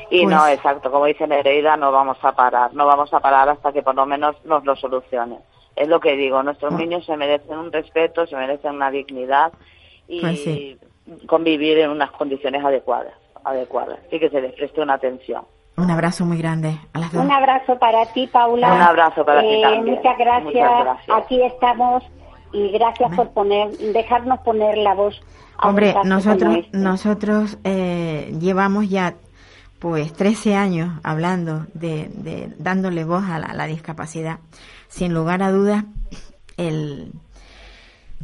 [0.09, 3.47] Y Pues- no, exacto, como dice Nereida, no vamos a parar, no vamos a parar
[3.49, 5.39] hasta que por lo menos nos lo solucionen.
[5.75, 6.77] Es lo que digo, nuestros Ah.
[6.77, 9.53] niños se merecen un respeto, se merecen una dignidad
[10.07, 10.77] y Pues sí.
[11.27, 15.43] convivir en unas condiciones adecuadas, adecuadas, y que se les preste una atención.
[15.77, 17.23] Un abrazo muy grande a las dos.
[17.23, 18.73] Un abrazo para ti, Paula.
[18.73, 19.95] Un abrazo para ti Eh, también.
[19.95, 20.43] Muchas gracias.
[20.43, 21.17] Muchas gracias.
[21.17, 22.03] Aquí estamos
[22.51, 25.21] y gracias por poner, dejarnos poner la voz.
[25.61, 26.77] a Hombre, nosotros, este.
[26.77, 29.13] nosotros eh, llevamos ya
[29.79, 34.39] pues 13 años hablando de, de dándole voz a la, a la discapacidad.
[34.89, 35.85] Sin lugar a dudas,
[36.57, 37.13] el,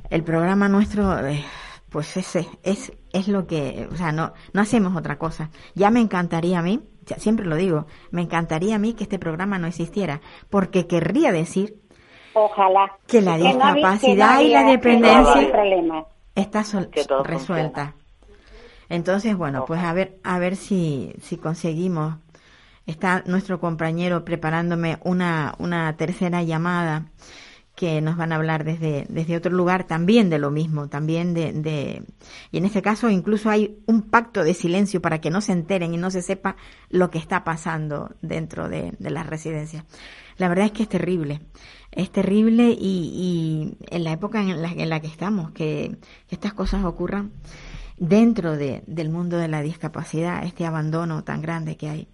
[0.09, 1.43] el programa nuestro, eh,
[1.89, 5.49] pues ese es, es lo que, o sea, no, no hacemos otra cosa.
[5.75, 9.19] Ya me encantaría a mí, ya siempre lo digo, me encantaría a mí que este
[9.19, 11.75] programa no existiera, porque querría decir
[12.33, 12.97] Ojalá.
[13.07, 16.05] que la discapacidad que no y la había- que no había dependencia problema.
[16.35, 16.89] está sol-
[17.23, 17.93] resuelta.
[18.89, 22.17] Entonces, bueno, pues a ver, a ver si, si conseguimos.
[22.85, 27.07] Está nuestro compañero preparándome una, una tercera llamada
[27.75, 31.51] que nos van a hablar desde, desde otro lugar también de lo mismo, también de,
[31.51, 32.03] de,
[32.51, 35.93] y en este caso incluso hay un pacto de silencio para que no se enteren
[35.93, 36.55] y no se sepa
[36.89, 39.83] lo que está pasando dentro de, de las residencias.
[40.37, 41.41] La verdad es que es terrible,
[41.91, 46.35] es terrible y, y en la época en la, en la que estamos, que, que
[46.35, 47.31] estas cosas ocurran
[47.97, 52.07] dentro de, del mundo de la discapacidad, este abandono tan grande que hay.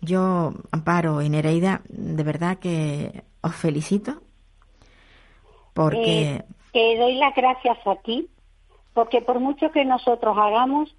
[0.00, 4.22] Yo, Amparo y Nereida, de verdad que os felicito
[5.72, 8.28] porque Eh, te doy las gracias a ti,
[8.94, 10.96] porque por mucho que nosotros hagamos,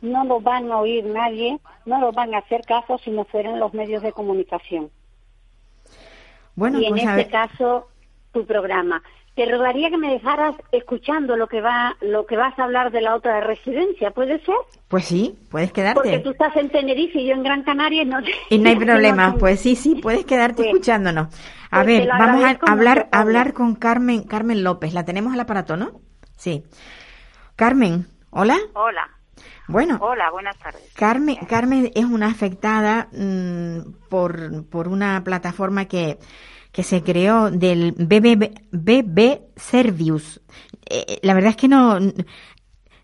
[0.00, 3.60] no nos van a oír nadie, no nos van a hacer caso si no fueran
[3.60, 4.90] los medios de comunicación.
[6.56, 7.88] bueno, y en pues este caso,
[8.32, 9.02] tu programa.
[9.38, 13.00] Te rogaría que me dejaras escuchando lo que va, lo que vas a hablar de
[13.00, 14.56] la otra residencia, ¿puede ser?
[14.88, 16.18] pues sí, puedes Porque quedarte.
[16.24, 18.18] tú estás en Tenerife y yo en Gran Canaria y no
[18.50, 21.28] Y no hay problema, pues sí, sí, puedes quedarte Pues- escuchándonos.
[21.70, 24.92] A pues te ver, vamos a hablar, hablar con Carmen, Carmen López.
[24.92, 26.00] La tenemos al aparato, ¿no?
[26.36, 26.64] Sí.
[27.54, 28.56] Carmen, hola.
[28.74, 29.08] Hola,
[29.68, 30.82] Bueno, hola, buenas tardes.
[30.96, 36.18] Carmen, Carmen es una afectada mm, por, por una plataforma que,
[36.72, 40.40] que se creó del BB, BB Servius.
[40.90, 41.98] eh, la verdad es que no,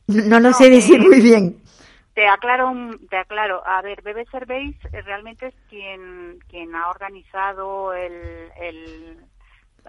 [0.06, 1.64] no lo sé decir muy bien.
[2.14, 2.72] Te aclaro,
[3.10, 3.66] te aclaro.
[3.66, 9.18] A ver, Bebe Cervéis eh, realmente es quien, quien ha organizado el, el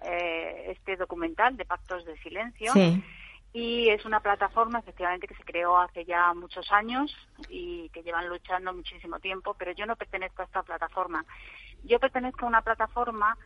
[0.01, 2.73] eh, este documental de Pactos de Silencio.
[2.73, 3.03] Sí.
[3.53, 7.15] Y es una plataforma, efectivamente, que se creó hace ya muchos años
[7.47, 11.23] y que llevan luchando muchísimo tiempo, pero yo no pertenezco a esta plataforma.
[11.83, 13.38] Yo pertenezco a una plataforma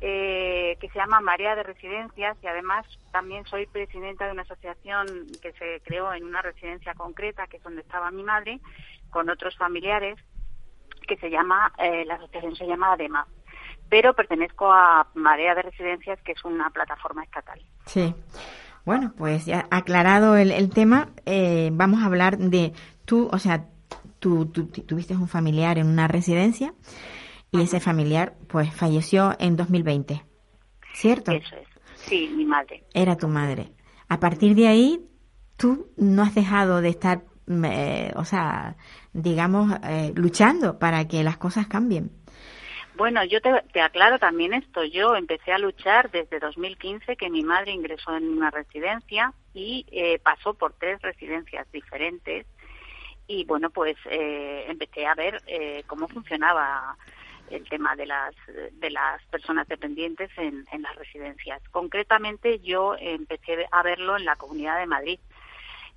[0.00, 5.06] eh, que se llama Marea de Residencias y además también soy presidenta de una asociación
[5.40, 8.60] que se creó en una residencia concreta, que es donde estaba mi madre,
[9.10, 10.18] con otros familiares,
[11.08, 13.26] que se llama, eh, la asociación se llama ADEMA.
[13.88, 17.60] Pero pertenezco a Marea de Residencias, que es una plataforma estatal.
[17.86, 18.14] Sí.
[18.84, 22.72] Bueno, pues ya aclarado el, tema, eh, vamos a hablar de
[23.04, 23.64] tú, o sea,
[24.18, 26.74] tú, tú tuviste un familiar en una residencia
[27.50, 30.22] y ese familiar pues falleció en 2020,
[30.92, 31.32] ¿cierto?
[31.32, 32.84] Eso es, sí, mi madre.
[32.94, 33.72] Era tu madre.
[34.08, 35.00] A partir de ahí,
[35.56, 38.76] tú no has dejado de estar, eh, o sea,
[39.12, 42.10] digamos, eh, luchando para que las cosas cambien.
[42.96, 44.82] Bueno, yo te, te, aclaro también esto.
[44.84, 50.18] Yo empecé a luchar desde 2015 que mi madre ingresó en una residencia y eh,
[50.18, 52.46] pasó por tres residencias diferentes.
[53.26, 56.96] Y bueno, pues eh, empecé a ver eh, cómo funcionaba
[57.50, 58.34] el tema de las
[58.72, 61.62] de las personas dependientes en, en, las residencias.
[61.70, 65.20] Concretamente, yo empecé a verlo en la Comunidad de Madrid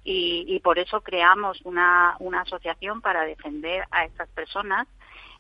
[0.04, 4.88] y, y por eso creamos una, una asociación para defender a estas personas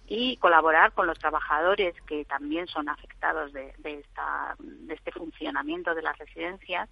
[0.07, 5.93] y colaborar con los trabajadores que también son afectados de, de, esta, de este funcionamiento
[5.93, 6.89] de las residencias.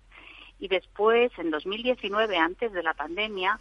[0.60, 3.60] Y después, en 2019, antes de la pandemia,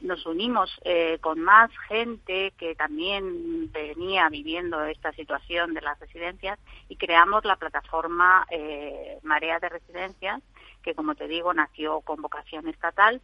[0.00, 6.58] nos unimos eh, con más gente que también venía viviendo esta situación de las residencias
[6.88, 10.42] y creamos la plataforma eh, Marea de Residencias,
[10.82, 13.20] que como te digo nació con vocación estatal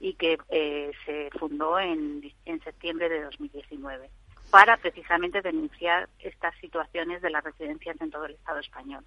[0.00, 4.10] y que eh, se fundó en, en septiembre de 2019
[4.50, 9.04] para precisamente denunciar estas situaciones de las residencias en todo el Estado español.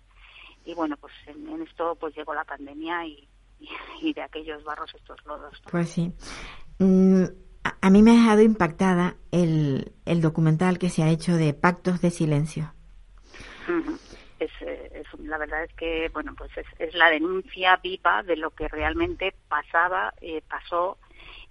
[0.66, 3.28] Y bueno, pues en, esto pues llegó la pandemia y,
[4.02, 5.54] y, de aquellos barros estos lodos.
[5.64, 5.72] ¿no?
[5.72, 6.14] Pues sí.
[6.80, 7.26] Mm,
[7.82, 12.02] a mí me ha dejado impactada el, el documental que se ha hecho de Pactos
[12.02, 12.74] de Silencio.
[14.40, 14.52] Es,
[15.20, 19.36] la verdad es que bueno pues es, es, la denuncia viva de lo que realmente
[19.50, 20.98] pasaba eh, pasó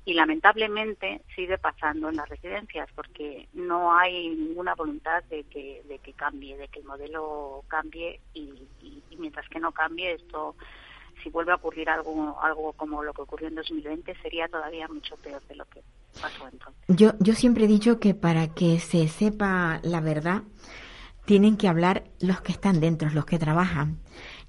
[0.05, 5.99] y lamentablemente sigue pasando en las residencias porque no hay ninguna voluntad de que, de
[5.99, 8.69] que cambie, de que el modelo cambie y
[9.19, 10.57] mientras que no cambie esto
[11.23, 15.17] si vuelve a ocurrir algo, algo como lo que ocurrió en 2020, sería todavía mucho
[15.17, 15.83] peor de lo que
[16.21, 16.83] pasó entonces.
[16.89, 20.43] Yo, yo siempre he dicho que para que se sepa la verdad,
[21.25, 23.99] tienen que hablar los que están dentro, los que trabajan.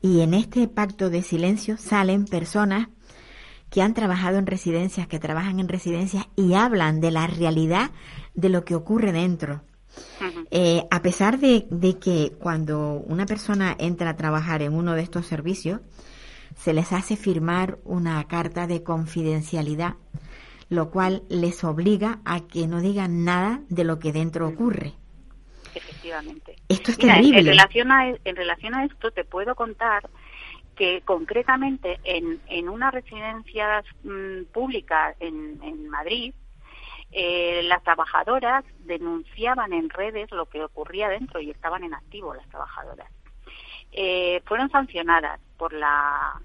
[0.01, 2.87] Y en este pacto de silencio salen personas
[3.69, 7.91] que han trabajado en residencias, que trabajan en residencias y hablan de la realidad
[8.33, 9.61] de lo que ocurre dentro.
[10.21, 10.47] Uh -huh.
[10.51, 15.01] eh, a pesar de, de que cuando una persona entra a trabajar en uno de
[15.01, 15.81] estos servicios,
[16.59, 19.95] se les hace firmar una carta de confidencialidad,
[20.67, 24.91] lo cual les obliga a que no digan nada de lo que dentro ocurre.
[25.73, 26.57] Efectivamente.
[26.67, 27.39] Esto es Mira, terrible.
[27.39, 30.09] En, relación a, en relación a esto, te puedo contar
[30.75, 36.33] que concretamente en, en unas residencias mmm, públicas en, en Madrid,
[37.13, 42.47] eh, las trabajadoras denunciaban en redes lo que ocurría dentro y estaban en activo las
[42.49, 43.09] trabajadoras.
[43.91, 46.41] Eh, fueron sancionadas por la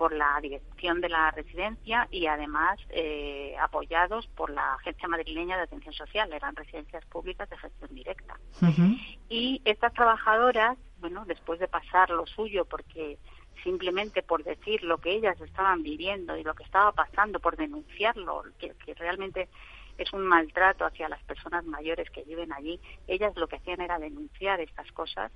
[0.00, 5.64] por la dirección de la residencia y además eh, apoyados por la Agencia Madrileña de
[5.64, 8.38] Atención Social, eran residencias públicas de gestión directa.
[8.62, 9.18] Uh -huh.
[9.28, 13.18] Y estas trabajadoras, bueno, después de pasar lo suyo, porque
[13.62, 18.44] simplemente por decir lo que ellas estaban viviendo y lo que estaba pasando, por denunciarlo,
[18.58, 19.50] que, que realmente
[19.98, 23.98] es un maltrato hacia las personas mayores que viven allí, ellas lo que hacían era
[23.98, 25.30] denunciar estas cosas,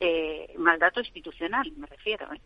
[0.00, 2.40] eh, maltrato institucional, me refiero, ¿eh?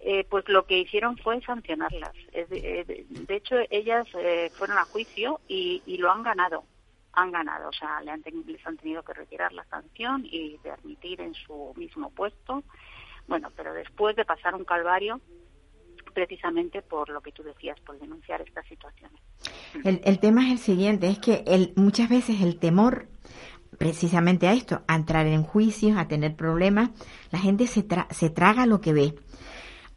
[0.00, 2.14] eh, pues lo que hicieron fue sancionarlas.
[2.32, 6.64] Es de, hecho, ellas eh, fueron a juicio y, y, lo han ganado.
[7.14, 10.70] Han ganado, o sea, le han les han tenido que retirar la sanción y de
[10.70, 12.62] admitir en su mismo puesto.
[13.26, 15.20] Bueno, pero después de pasar un calvario,
[16.14, 19.20] precisamente por lo que tú decías, por denunciar estas situaciones.
[19.84, 23.08] El, el tema es el siguiente, es que el, muchas veces el temor
[23.76, 26.90] precisamente a esto, a entrar en juicios, a tener problemas,
[27.30, 29.14] la gente se, tra se traga lo que ve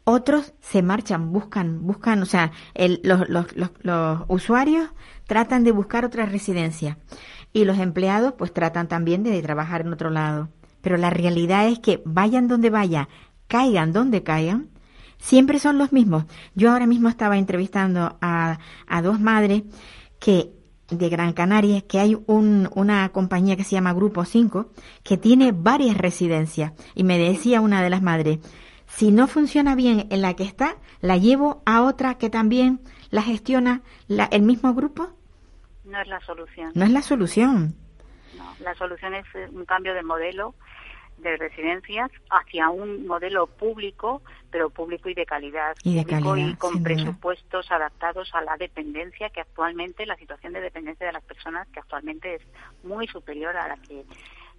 [0.04, 4.90] otros se marchan, buscan, buscan, o sea, el, los, los, los, los, usuarios
[5.26, 6.98] tratan de buscar otra residencia
[7.52, 10.48] y los empleados pues tratan también de trabajar en otro lado.
[10.80, 13.06] Pero la realidad es que vayan donde vayan,
[13.46, 14.70] caigan donde caigan,
[15.18, 16.24] siempre son los mismos.
[16.56, 18.58] Yo ahora mismo estaba entrevistando a
[19.02, 19.62] dos madres
[20.18, 20.50] que
[20.92, 24.70] de Gran Canaria que hay un, una compañía que se llama Grupo 5
[25.02, 28.38] que tiene varias residencias y me decía una de las madres,
[28.86, 32.80] si no funciona bien en la que está, la llevo a otra que también
[33.10, 35.08] la gestiona la, el mismo grupo.
[35.84, 36.72] No es la solución.
[36.74, 37.74] No es la solución.
[38.36, 40.54] No, la solución es un cambio de modelo
[41.18, 45.76] de residencias hacia un modelo público, pero público y de calidad.
[45.82, 46.82] Y de público calidad, y con duda.
[46.82, 51.80] presupuestos adaptados a la dependencia que actualmente, la situación de dependencia de las personas que
[51.80, 52.42] actualmente es
[52.82, 54.04] muy superior a la que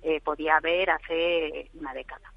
[0.03, 2.33] eh, podía haber hace una década.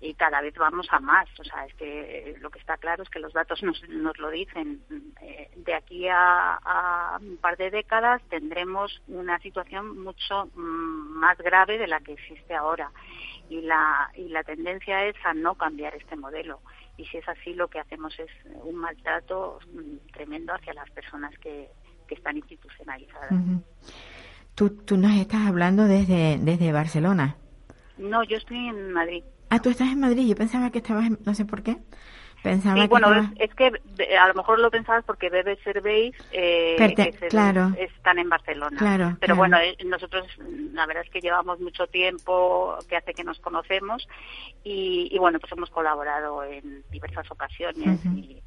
[0.00, 3.10] Y cada vez vamos a más, o sea, es que lo que está claro es
[3.10, 4.82] que los datos nos, nos lo dicen.
[5.20, 11.36] Eh, de aquí a, a un par de décadas tendremos una situación mucho mm, más
[11.38, 12.90] grave de la que existe ahora
[13.50, 16.60] y la, y la tendencia es a no cambiar este modelo.
[16.96, 18.30] Y si es así, lo que hacemos es
[18.62, 21.68] un maltrato mm, tremendo hacia las personas que,
[22.06, 23.32] que están institucionalizadas.
[23.32, 23.62] Ujú.
[24.54, 27.36] tú, tú nos estás hablando desde, desde Barcelona.
[27.98, 29.24] No, yo estoy en Madrid.
[29.50, 30.28] Ah, tú estás en Madrid.
[30.28, 31.76] Yo pensaba que estabas, en- no sé por qué.
[32.42, 35.58] Pensaba Sí, que bueno, estabas- es, es que a lo mejor lo pensabas porque Bebe
[35.62, 37.72] Surveys eh, Perte- claro.
[37.78, 38.78] están en Barcelona.
[38.78, 39.36] Claro, Pero claro.
[39.36, 40.26] bueno, eh, nosotros
[40.72, 44.08] la verdad es que llevamos mucho tiempo que hace que nos conocemos
[44.64, 48.40] y, y bueno, pues hemos colaborado en diversas ocasiones y,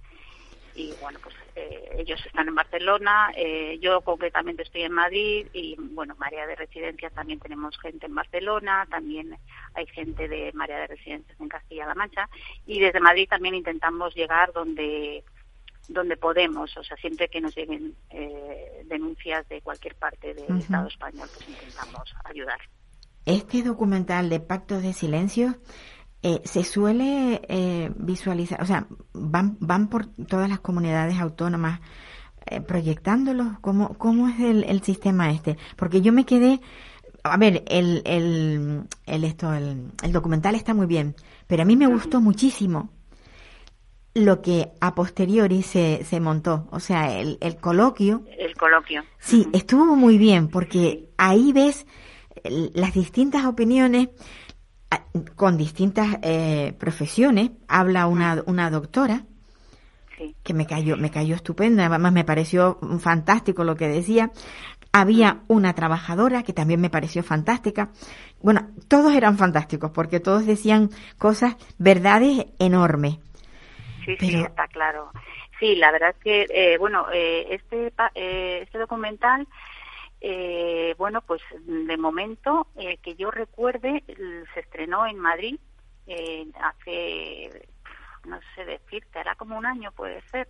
[0.75, 5.75] y bueno, pues eh, ellos están en Barcelona, eh, yo concretamente estoy en Madrid y
[5.77, 9.37] bueno, Marea de Residencias también tenemos gente en Barcelona, también
[9.75, 12.29] hay gente de Marea de Residencias en Castilla-La Mancha
[12.65, 15.23] y desde Madrid también intentamos llegar donde
[15.89, 20.57] donde podemos, o sea, siempre que nos lleguen eh, denuncias de cualquier parte del.
[20.57, 22.59] Estado español, pues intentamos ayudar.
[23.25, 25.55] Este documental de Pactos de Silencio
[26.23, 31.81] eh, se suele eh, visualizar, o sea, van, van por todas las comunidades autónomas
[32.45, 33.59] eh, proyectándolos.
[33.59, 35.57] ¿Cómo, ¿Cómo es el, el sistema este?
[35.75, 36.61] Porque yo me quedé,
[37.23, 41.15] a ver, el, el, el, esto, el, el documental está muy bien,
[41.45, 42.89] pero a mí me gustó muchísimo
[44.13, 48.23] lo que a posteriori se, se montó, o sea, el, el coloquio.
[48.37, 49.03] El coloquio.
[49.19, 51.85] Sí, estuvo muy bien porque ahí ves
[52.43, 54.09] eh, las distintas opiniones
[55.35, 57.51] con distintas eh, profesiones.
[57.67, 59.23] Habla una, una doctora
[60.43, 64.31] que me cayó, me cayó estupenda, además me pareció fantástico lo que decía.
[64.91, 67.89] Había una trabajadora que también me pareció fantástica.
[68.41, 73.17] Bueno, todos eran fantásticos porque todos decían cosas, verdades enormes.
[74.05, 75.11] Sí, sí, está claro.
[75.59, 79.47] Sí, la verdad es que, eh, bueno, eh, este, eh, este documental,
[80.25, 84.03] eh, bueno, pues de momento eh, que yo recuerde,
[84.53, 85.59] se estrenó en Madrid
[86.07, 87.67] eh, hace,
[88.25, 90.47] no sé decirte, hará como un año puede ser,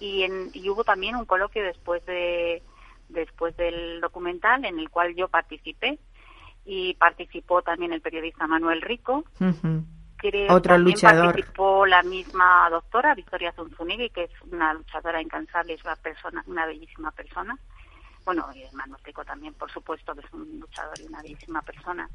[0.00, 2.64] y, en, y hubo también un coloquio después de
[3.08, 6.00] después del documental en el cual yo participé
[6.64, 9.84] y participó también el periodista Manuel Rico Ujú.
[10.16, 11.26] creo Otro también luchador.
[11.26, 16.66] participó la misma doctora Victoria Zunzunigui que es una luchadora incansable es una persona una
[16.66, 17.56] bellísima persona
[18.26, 22.10] bueno y Manuel Rico también por supuesto que es un luchador y una bellísima persona.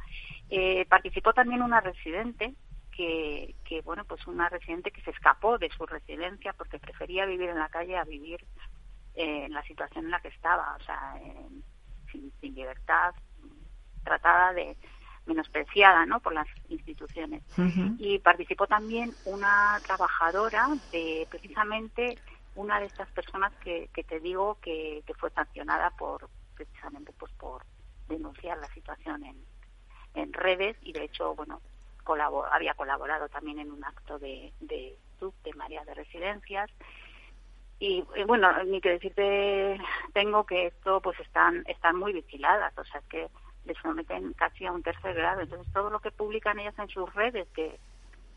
[0.50, 2.54] Eh, participó también una residente
[2.96, 7.50] que, que bueno pues una residente que se escapó de su residencia porque prefería vivir
[7.50, 8.46] en la calle a vivir
[9.16, 11.64] eh, en la situación en la que estaba o sea en-
[12.12, 13.16] sin, sin libertad
[14.04, 14.76] tratada de
[15.26, 16.20] menospreciada ¿no?
[16.20, 17.44] por las instituciones.
[18.00, 22.18] Y participó también una trabajadora de precisamente
[22.56, 27.32] una de estas personas que, que te digo que, que fue sancionada por precisamente pues
[27.34, 27.64] por
[28.08, 29.38] denunciar la situación en,
[30.16, 31.62] en redes y de hecho bueno
[32.04, 34.98] colabo- había colaborado también en un acto de, de
[35.44, 36.70] de María de Residencias.
[37.80, 39.80] Y bueno ni que decirte
[40.14, 43.30] tengo que esto pues están están muy vigiladas o sea es que
[43.66, 45.42] les someten casi a un tercer grado.
[45.42, 47.80] Entonces todo lo que publican ellas en sus redes que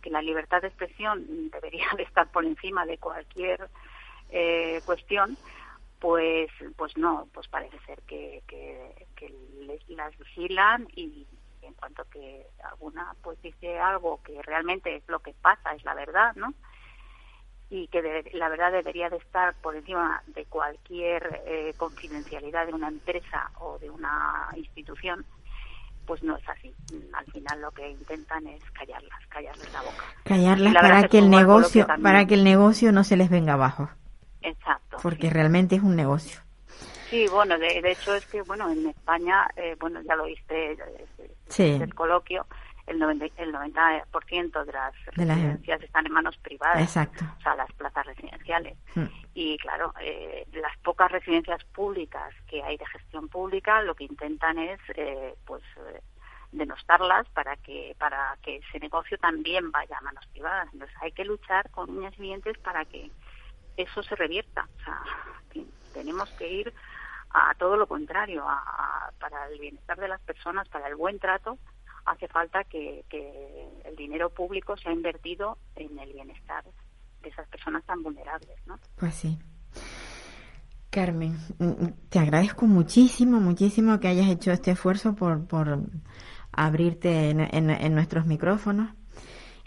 [0.02, 3.68] que la libertad de expresión debería de estar por encima de cualquier
[4.36, 5.38] eh, cuestión
[6.00, 9.28] pues pues no pues parece ser que, que, que
[9.60, 11.26] les- las vigilan y
[11.62, 15.94] en cuanto que alguna pues dice algo que realmente es lo que pasa es la
[15.94, 16.52] verdad no
[17.70, 22.74] y que de- la verdad debería de estar por encima de cualquier eh, confidencialidad de
[22.74, 25.24] una empresa o de una institución,
[26.06, 26.72] pues no es así.
[27.14, 30.04] Al final lo que intentan es callarlas, callarles la boca.
[30.24, 33.88] Callarlas la para que el negocio, para que el negocio no se les venga abajo,
[34.44, 34.98] Exacto.
[35.02, 36.40] porque realmente es un negocio.
[37.10, 40.72] Sí, bueno, de, de hecho es que, bueno, en España, eh, bueno, ya lo viste
[40.72, 41.06] eh,
[41.48, 41.78] Sí.
[41.78, 42.46] del coloquio,
[42.86, 44.02] el 90%, el 90
[44.64, 47.24] de las residencias están en manos privadas, Exacto.
[47.38, 48.76] o sea, las plazas residenciales.
[48.94, 49.06] Hmm.
[49.34, 54.58] Y claro, eh, las pocas residencias públicas que hay de gestión pública lo que intentan
[54.58, 56.00] es, eh, pues, eh,
[56.52, 60.68] denostarlas para que para que ese negocio también vaya a manos privadas.
[60.72, 63.10] Entonces hay que luchar con uñas y dientes para que
[63.76, 64.68] eso se revierta.
[64.80, 65.02] O sea,
[65.92, 66.74] tenemos que ir
[67.30, 71.58] a todo lo contrario, a, para el bienestar de las personas, para el buen trato,
[72.06, 76.64] hace falta que, que, el dinero público sea invertido en el bienestar
[77.22, 78.78] de esas personas tan vulnerables, ¿no?
[78.96, 79.38] Pues sí.
[80.90, 85.80] Carmen, mm, mm, te agradezco muchísimo, muchísimo que hayas hecho este esfuerzo por, por
[86.52, 88.90] abrirte en, en, en nuestros micrófonos.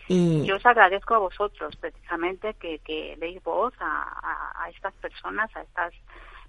[0.08, 0.46] Y...
[0.46, 5.54] Yo os agradezco a vosotros precisamente que, que deis voz a, a, a, estas personas,
[5.56, 5.94] a estas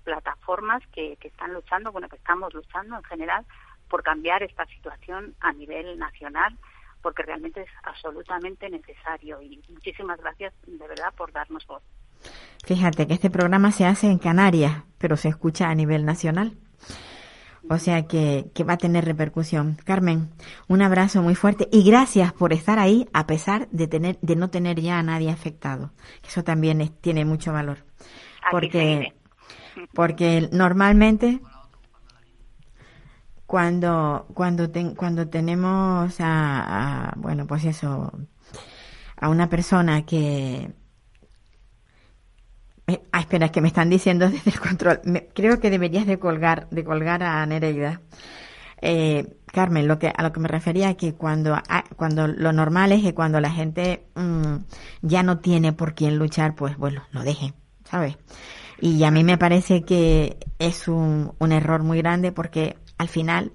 [0.04, 3.44] plataformas que, que están luchando, bueno, que estamos luchando en general
[3.88, 6.56] por cambiar esta situación a nivel nacional,
[7.02, 9.40] porque realmente es absolutamente necesario.
[9.42, 11.82] Y muchísimas gracias de verdad por darnos voz.
[12.64, 16.56] Fíjate que este programa se hace en Canarias, pero se escucha a nivel nacional.
[17.70, 19.76] O sea que, que, va a tener repercusión.
[19.84, 20.30] Carmen,
[20.68, 24.50] un abrazo muy fuerte y gracias por estar ahí a pesar de tener, de no
[24.50, 25.92] tener ya a nadie afectado.
[26.26, 27.84] Eso también es, tiene mucho valor.
[28.50, 29.14] Porque,
[29.92, 31.40] porque normalmente
[33.46, 38.12] cuando, cuando, ten, cuando tenemos a, a, bueno, pues eso,
[39.16, 40.70] a una persona que,
[43.12, 45.00] Ah, espera, es que me están diciendo desde el control.
[45.04, 48.00] Me, creo que deberías de colgar, de colgar a Nereida.
[48.80, 52.52] Eh, Carmen, lo que, a lo que me refería es que cuando, ah, cuando lo
[52.52, 54.56] normal es que cuando la gente mmm,
[55.02, 58.16] ya no tiene por quién luchar, pues bueno, lo dejen, ¿sabes?
[58.80, 63.52] Y a mí me parece que es un error muy grande porque al final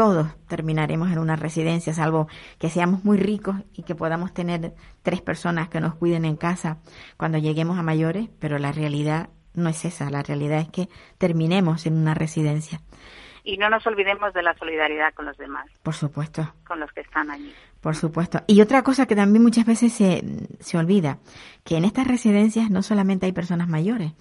[0.00, 2.26] todos terminaremos en una residencia, salvo
[2.58, 4.72] que seamos muy ricos y que podamos tener
[5.02, 6.78] tres personas que nos cuiden en casa
[7.18, 10.88] cuando lleguemos a mayores, pero la realidad no es esa, la realidad es que
[11.18, 12.80] terminemos en una residencia.
[13.44, 15.66] Y no nos olvidemos de la solidaridad con los demás.
[15.82, 16.50] Por supuesto.
[16.66, 17.54] Con los que están allí.
[17.82, 18.40] Por supuesto.
[18.46, 20.24] Y otra cosa que también muchas veces se,
[20.60, 21.18] se olvida,
[21.62, 24.12] que en estas residencias no solamente hay personas mayores,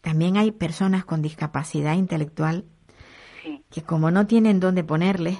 [0.00, 2.66] también hay personas con discapacidad intelectual
[3.70, 5.38] que como no tienen dónde ponerles,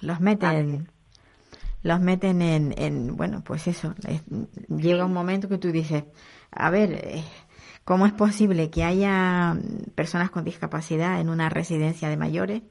[0.00, 0.90] los meten,
[1.82, 4.22] los meten en, en, bueno, pues eso, es,
[4.68, 6.04] llega un momento que tú dices,
[6.50, 7.24] a ver, eh,
[7.84, 9.56] ¿cómo es posible que haya
[9.94, 12.62] personas con discapacidad en una residencia de mayores?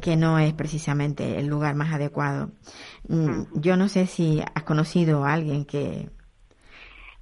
[0.00, 2.50] que no es precisamente el lugar más adecuado.
[3.54, 6.10] Yo no sé si has conocido a alguien que,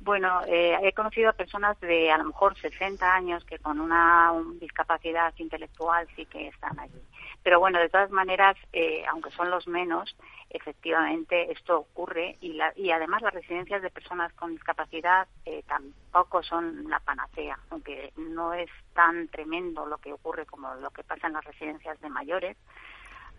[0.04, 4.32] bueno, eh, he conocido a personas de a lo mejor 60 años que con una
[4.60, 7.00] discapacidad intelectual sí que están allí.
[7.44, 10.16] Pero bueno, de todas maneras, eh, aunque son los menos,
[10.50, 16.42] efectivamente esto ocurre y, la, y además las residencias de personas con discapacidad eh, tampoco
[16.42, 21.28] son la panacea, aunque no es tan tremendo lo que ocurre como lo que pasa
[21.28, 22.56] en las residencias de mayores,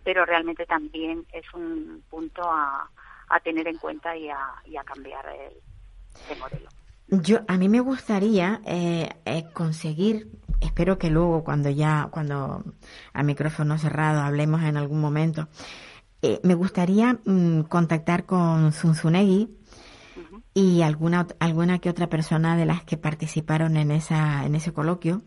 [0.02, 2.88] pero realmente también es un punto a,
[3.28, 5.52] a tener en cuenta y a, y a cambiar el
[6.28, 6.74] de.
[7.08, 12.64] Yo, a mí me gustaría eh, eh, conseguir, espero que luego cuando ya, cuando
[13.12, 15.48] a micrófono cerrado hablemos en algún momento,
[16.22, 19.50] eh, me gustaría mm, contactar con Zunzunegui
[20.16, 20.42] uh -huh.
[20.54, 25.22] y alguna, alguna que otra persona de las que participaron en, esa, en ese coloquio,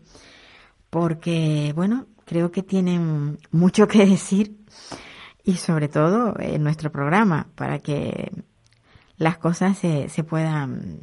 [0.90, 4.58] porque, bueno, creo que tienen mucho que decir
[5.44, 8.32] y sobre todo en nuestro programa para que
[9.18, 11.00] las cosas se, se puedan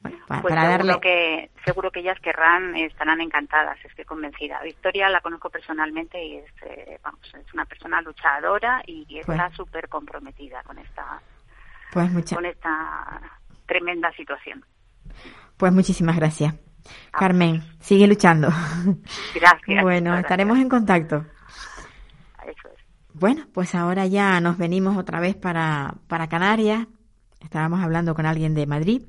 [0.00, 4.60] bueno, para, pues para seguro darle que seguro que ellas querrán estarán encantadas estoy convencida.
[4.62, 9.46] Victoria la conozco personalmente y es eh, vamos es una persona luchadora y, y está
[9.46, 11.20] Pues- súper comprometida con esta
[11.92, 13.20] pues mucha, con esta
[13.66, 14.64] tremenda situación.
[15.56, 16.54] Pues muchísimas gracias.
[17.12, 18.48] Carmen sigue luchando.
[19.34, 21.24] Gracias bueno estaremos en contacto.
[22.44, 22.84] Eso es.
[23.14, 26.88] Bueno, pues ahora ya nos venimos otra vez para, para Canarias.
[27.42, 29.02] Estábamos hablando con alguien de Madrid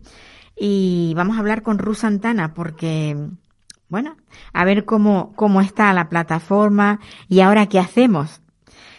[0.55, 3.17] y vamos a hablar con Ruth Santana porque,
[3.89, 4.17] bueno,
[4.53, 8.41] a ver cómo, cómo está la plataforma y ahora qué hacemos.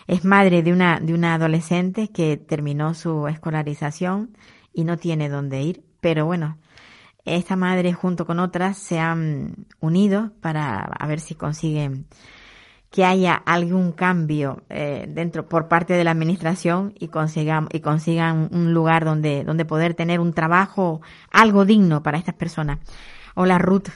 [0.07, 4.37] Es madre de una, de una adolescente que terminó su escolarización
[4.73, 6.59] y no tiene dónde ir, pero bueno,
[7.25, 12.07] esta madre junto con otras se han unido para a ver si consiguen
[12.95, 18.49] que haya algún cambio eh, dentro por parte de la administración y consigan y consigan
[18.53, 21.01] un lugar donde donde poder tener un trabajo
[21.33, 22.79] algo digno para estas personas.
[23.35, 23.89] Hola Ruth.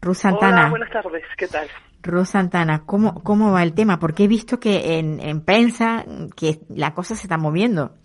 [0.00, 0.60] Ruth Santana.
[0.60, 1.66] Hola, buenas tardes, ¿qué tal?
[2.00, 3.98] Rosa Santana, ¿cómo, ¿cómo va el tema?
[3.98, 6.04] Porque he visto que en, en prensa
[6.36, 7.96] que la cosa se está moviendo.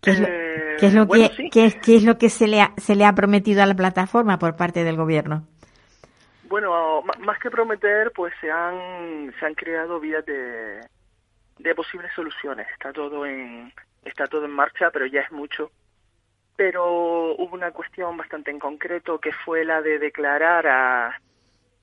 [0.00, 1.50] ¿Qué es lo, Eh, qué es lo bueno, que, sí.
[1.50, 3.74] qué es- qué es lo que se le, ha, se le ha prometido a la
[3.74, 5.48] plataforma por parte del gobierno?
[6.54, 10.78] Bueno, más que prometer, pues se han, se han creado vías de,
[11.58, 12.68] de posibles soluciones.
[12.70, 13.72] Está todo en
[14.04, 15.72] está todo en marcha, pero ya es mucho.
[16.54, 21.20] Pero hubo una cuestión bastante en concreto que fue la de declarar a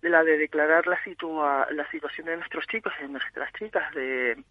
[0.04, 4.42] la de declarar la situa, la situación de nuestros chicos y de nuestras chicas de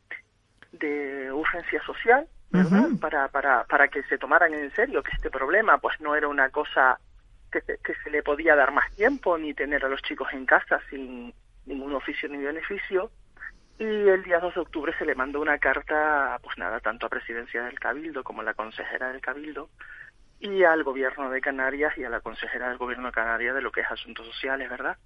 [0.73, 2.91] de urgencia social, ¿verdad?
[3.01, 6.51] Para para para que se tomaran en serio que este problema pues no era una
[6.51, 7.01] cosa
[7.51, 10.81] que, que se le podía dar más tiempo ni tener a los chicos en casa
[10.91, 11.33] sin
[11.67, 13.11] ningún oficio ni beneficio.
[13.79, 17.09] Y el día 2 de octubre se le mandó una carta, pues nada, tanto a
[17.09, 19.71] Presidencia del Cabildo como a la consejera del Cabildo
[20.39, 23.73] y al Gobierno de Canarias y a la consejera del Gobierno de Canarias de lo
[23.73, 24.99] que es Asuntos Sociales, ¿verdad?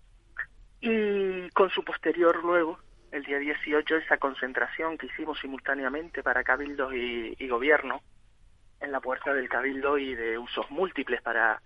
[0.81, 2.79] Y con su posterior luego,
[3.13, 8.03] el día 18, esa concentración que hicimos simultáneamente para Cabildos y, y Gobierno
[8.81, 11.61] en la puerta del Cabildo y de usos múltiples para,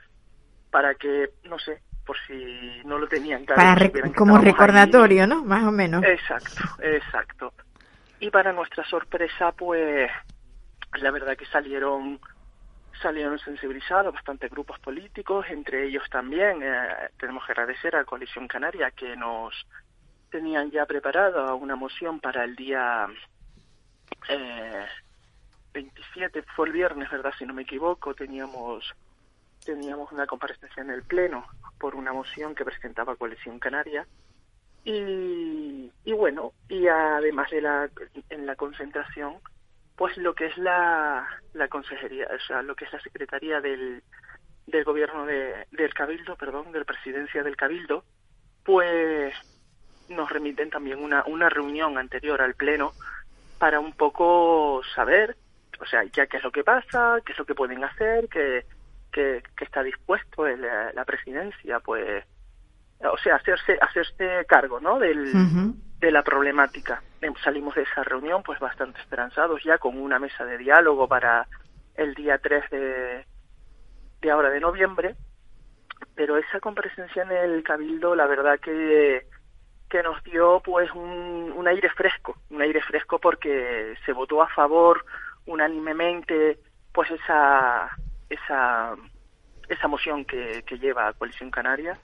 [0.71, 3.91] para que, no sé, por si no lo tenían claro.
[3.91, 4.45] Para como ahí.
[4.45, 5.45] recordatorio, ¿no?
[5.45, 6.03] Más o menos.
[6.05, 7.53] Exacto, exacto.
[8.21, 10.11] Y para nuestra sorpresa, pues
[11.01, 12.19] la verdad que salieron
[13.03, 18.91] salieron sensibilizados bastantes grupos políticos, entre ellos también eh, tenemos que agradecer a Coalición Canaria
[18.91, 19.55] que nos
[20.31, 23.07] tenían ya preparada una moción para el día
[24.29, 24.87] eh,
[25.73, 27.33] 27, fue el viernes, ¿verdad?
[27.39, 28.95] Si no me equivoco, teníamos
[29.69, 31.45] teníamos una comparecencia en el Pleno
[31.79, 34.07] por una moción que presentaba Coalición Canaria.
[34.83, 37.91] Y, y bueno, y además de la,
[38.31, 39.35] en la concentración,
[39.95, 44.03] pues lo que es la, la consejería, o sea, lo que es la secretaría del,
[44.67, 48.05] del gobierno de, del Cabildo, perdón, del presidencia del Cabildo,
[48.65, 49.35] pues
[50.09, 52.93] nos remiten también una, una reunión anterior al Pleno
[53.59, 55.37] para un poco saber,
[55.79, 58.65] o sea, ya qué es lo que pasa, qué es lo que pueden hacer, qué,
[59.13, 62.25] qué, qué está dispuesto el, la presidencia, pues,
[63.01, 64.99] o sea, hacerse, hacerse cargo, ¿no?
[64.99, 65.33] Del,
[65.99, 67.03] de la problemática.
[67.21, 71.47] Em, Salimos de esa reunión pues bastante esperanzados ya con una mesa de diálogo para
[71.95, 73.27] el día 3 de,
[74.21, 75.17] de ahora de noviembre,
[76.15, 79.27] pero esa comparecencia en el Cabildo la verdad que
[79.89, 84.49] que nos dio pues un, un aire fresco, un aire fresco porque se votó a
[84.49, 85.03] favor
[85.47, 86.59] unánimemente
[86.93, 87.89] pues esa
[88.29, 88.95] esa
[89.69, 91.99] esa moción que, que lleva Coalición Canaria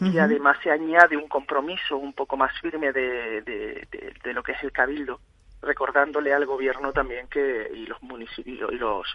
[0.00, 4.42] y además se añade un compromiso un poco más firme de, de, de- de lo
[4.42, 5.20] que es el cabildo
[5.62, 9.06] recordándole al gobierno también que y los municipios y los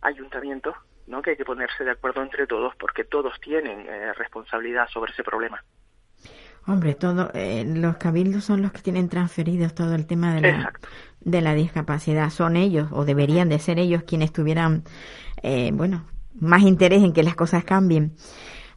[0.00, 0.74] ayuntamientos
[1.06, 5.12] no que hay que ponerse de acuerdo entre todos porque todos tienen eh, responsabilidad sobre
[5.12, 5.62] ese problema
[6.66, 10.48] Hombre, todo, eh, los cabildos son los que tienen transferidos todo el tema de la,
[10.54, 10.88] Exacto.
[11.20, 12.30] de la discapacidad.
[12.30, 14.82] Son ellos, o deberían de ser ellos, quienes tuvieran,
[15.44, 16.06] eh, bueno,
[16.40, 18.16] más interés en que las cosas cambien.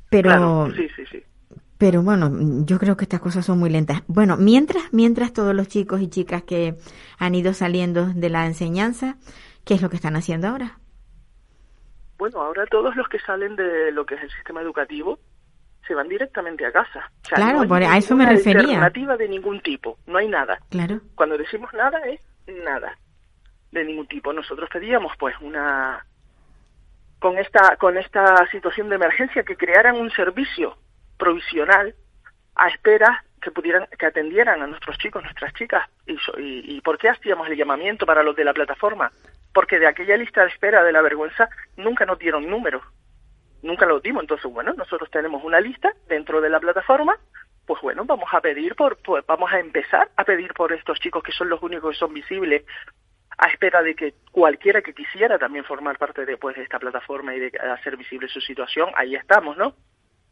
[0.09, 1.24] Pero, Claro, sí sí sí
[1.80, 2.32] pero bueno,
[2.65, 4.01] yo creo que estas cosas son muy lentas.
[4.07, 6.74] Bueno, mientras, mientras todos los chicos y chicas que
[7.20, 9.18] han ido saliendo de la enseñanza,
[9.63, 10.80] ¿qué es lo que están haciendo ahora?
[12.18, 15.20] Bueno, ahora todos los que salen de lo que es el sistema educativo
[15.88, 17.11] se van directamente a casa.
[17.24, 18.61] O sea, Claro, no hay por- a eso me refería.
[18.61, 20.57] alternativa de ningún tipo, no hay nada.
[20.70, 20.99] Claro.
[21.15, 22.20] Cuando decimos nada es
[22.65, 22.97] nada
[23.72, 24.34] de ningún tipo.
[24.34, 26.03] Nosotros pedíamos pues una
[27.20, 30.78] con esta con esta situación de emergencia que crearan un servicio
[31.18, 31.95] provisional
[32.55, 35.88] a espera que pudieran que atendieran a nuestros chicos, nuestras chicas.
[36.05, 39.11] Y, y, y por qué hacíamos el llamamiento para los de la plataforma
[39.53, 42.84] porque de aquella lista de espera de la vergüenza nunca nos dieron números
[43.63, 44.24] nunca lo dimos.
[44.24, 47.18] Entonces bueno nosotros tenemos una lista dentro de la plataforma
[47.65, 51.24] pues bueno vamos a pedir por, por- vamos a empezar a pedir por estos chicos
[51.24, 52.63] que son los únicos que son visibles
[53.38, 57.36] a espera de que cualquiera que quisiera también formar parte de, pues, de esta plataforma
[57.36, 59.76] y de hacer visible su situación, ahí estamos, ¿no?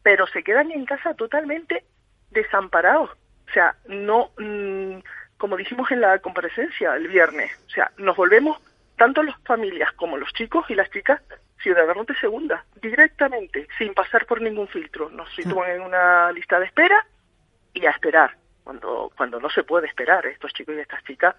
[0.02, 1.84] Pero se quedan en casa totalmente
[2.30, 3.10] desamparados.
[3.48, 4.98] O sea, no, mm,
[5.36, 8.60] como dijimos en la comparecencia el viernes, o sea, nos volvemos,
[8.96, 11.22] tanto las familias como los chicos y las chicas,
[11.62, 15.10] ciudadanos de segunda, directamente, sin pasar por ningún filtro.
[15.10, 17.06] Nos sitúan en una lista de espera
[17.72, 20.26] y a esperar, cuando, cuando no se puede esperar.
[20.26, 21.36] Estos chicos y estas chicas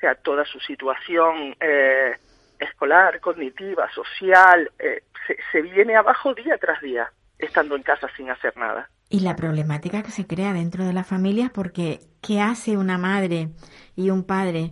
[0.00, 2.16] o sea, toda su situación eh,
[2.58, 8.30] escolar, cognitiva, social, eh, se, se viene abajo día tras día, estando en casa sin
[8.30, 8.88] hacer nada.
[9.10, 13.48] Y la problemática que se crea dentro de las familias, porque ¿qué hace una madre
[13.94, 14.70] y un padre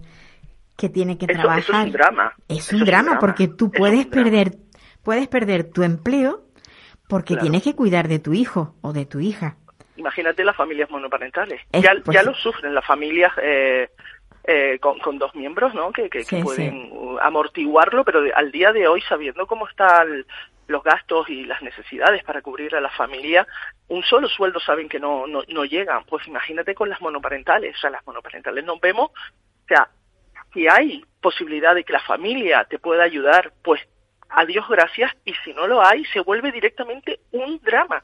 [0.78, 1.80] que tiene que Eso- eso trabajar?
[1.80, 2.32] es un drama.
[2.48, 3.20] Es Eso un es un drama, drama.
[3.20, 4.24] porque tú Eso es puedes drama.
[4.30, 4.52] perder,
[5.02, 6.44] puedes perder tu empleo
[7.08, 7.42] porque Claro.
[7.42, 9.56] tienes que cuidar de tu hijo o de tu hija.
[9.96, 11.60] imagínate las familias monoparentales.
[11.72, 13.90] Es- ya, pues ya lo sufren las familias eh,
[14.50, 15.92] eh, con, con dos miembros, ¿no?
[15.92, 16.90] Que, que- que pueden
[17.20, 20.24] amortiguarlo, pero de- al día de hoy, sabiendo cómo están
[20.68, 23.46] los gastos y las necesidades para cubrir a la familia,
[23.88, 26.04] un solo sueldo saben que no, no, no llegan.
[26.04, 27.76] Pues imagínate con las monoparentales.
[27.76, 29.88] O sea, las monoparentales nos vemos, o sea,
[30.54, 33.80] si hay posibilidad de que la familia te pueda ayudar, pues
[34.30, 38.02] a Dios gracias, y si no lo hay, se vuelve directamente un drama.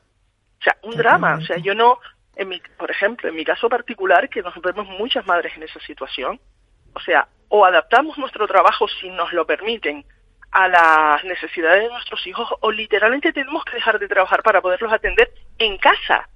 [0.60, 1.36] O sea, un drama.
[1.36, 1.98] O sea, yo no,
[2.36, 5.80] en mi, por ejemplo, en mi caso particular, que nos vemos muchas madres en esa
[5.80, 6.40] situación,
[6.94, 10.04] o sea, o adaptamos nuestro trabajo si nos lo permiten
[10.50, 14.92] a las necesidades de nuestros hijos, o literalmente tenemos que dejar de trabajar para poderlos
[14.92, 16.28] atender en casa.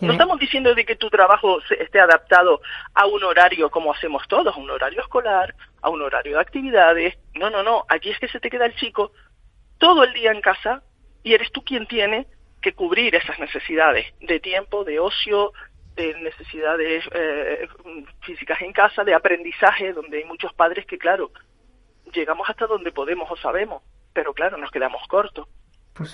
[0.00, 2.62] No estamos diciendo de que tu trabajo se- esté adaptado
[2.94, 7.18] a un horario como hacemos todos, a un horario escolar, a un horario de actividades.
[7.34, 7.84] No, no, no.
[7.88, 9.12] Aquí es que se te queda el chico
[9.78, 10.82] todo el día en casa
[11.22, 12.26] y eres tú quien tiene
[12.60, 15.52] que cubrir esas necesidades de tiempo, de ocio,
[15.96, 17.68] de necesidades eh,
[18.22, 21.30] físicas en casa, de aprendizaje, donde hay muchos padres que, claro,
[22.12, 23.82] llegamos hasta donde podemos o sabemos,
[24.12, 25.46] pero claro, nos quedamos cortos.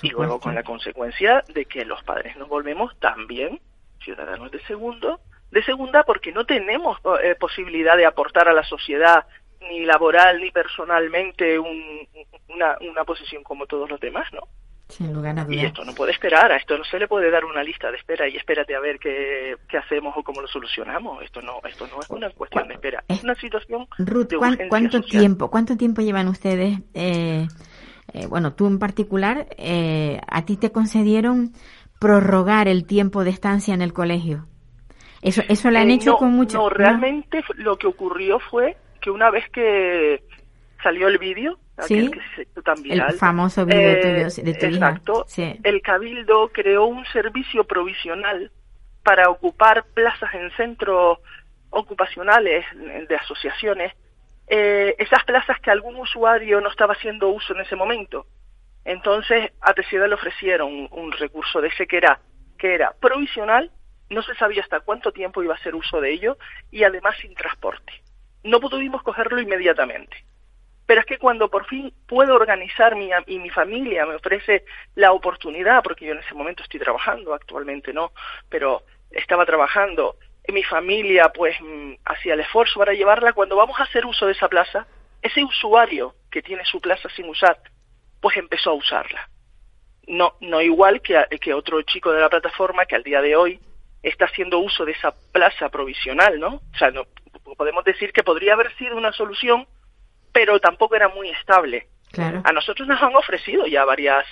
[0.07, 3.59] Y luego con la consecuencia de que los padres nos volvemos también
[4.03, 5.19] ciudadanos de segundo,
[5.51, 9.25] de segunda porque no tenemos eh, posibilidad de aportar a la sociedad
[9.61, 12.07] ni laboral ni personalmente un-
[12.49, 14.41] una, una posición como todos los demás, ¿no?
[14.89, 17.43] Sin lugar a Y esto no puede esperar, a esto no se le puede dar
[17.43, 21.21] una lista de espera y espérate a ver qué, qué hacemos o cómo lo solucionamos.
[21.23, 24.51] Esto no, esto no es una cuestión de espera, es una situación Ruth, de ¿cuán-
[24.53, 25.21] urgencia ¿cuánto social.
[25.21, 26.79] tiempo, cuánto tiempo llevan ustedes?
[26.93, 27.47] eh,
[28.13, 31.51] eh, bueno, tú en particular, eh, a ti te concedieron
[31.99, 34.45] prorrogar el tiempo de estancia en el colegio.
[35.21, 36.57] Eso, eso lo han Eh, hecho no, con mucho.
[36.59, 40.23] No, realmente lo que ocurrió fue que una vez que
[40.81, 44.89] salió el vídeo, Sí, que el famoso vídeo eh, tuyo, de tu hija.
[44.89, 45.59] exacto, Sí.
[45.63, 48.51] el Cabildo creó un servicio provisional
[49.03, 51.19] para ocupar plazas en centros
[51.69, 52.65] ocupacionales
[53.07, 53.93] de asociaciones,
[54.47, 58.25] eh, esas plazas que algún usuario no estaba haciendo uso en ese momento.
[58.83, 62.19] Entonces, a Tesida le ofrecieron un, un recurso de ese que era,
[62.57, 63.69] que era provisional,
[64.09, 66.37] no se sabía hasta cuánto tiempo iba a hacer uso de ello
[66.71, 67.93] y además sin transporte.
[68.43, 70.23] No pudimos cogerlo inmediatamente.
[70.87, 74.65] Pero es que cuando por fin puedo organizar mi, y mi familia me ofrece
[74.95, 78.13] la oportunidad, porque yo en ese momento estoy trabajando, actualmente no,
[78.49, 78.81] pero
[79.11, 80.15] estaba trabajando,
[80.47, 84.25] y mi familia pues mm, hacía el esfuerzo para llevarla, cuando vamos a hacer uso
[84.25, 84.87] de esa plaza,
[85.21, 87.59] ese usuario que tiene su plaza sin usar,
[88.21, 89.29] pues empezó a usarla.
[90.07, 93.59] No, no igual que, que otro chico de la plataforma que al día de hoy
[94.01, 96.61] está haciendo uso de esa plaza provisional, ¿no?
[96.73, 97.03] O sea, no,
[97.57, 99.67] podemos decir que podría haber sido una solución,
[100.37, 101.87] pero tampoco era muy estable.
[102.11, 102.41] Claro.
[102.43, 104.23] A nosotros nos han ofrecido ya varias,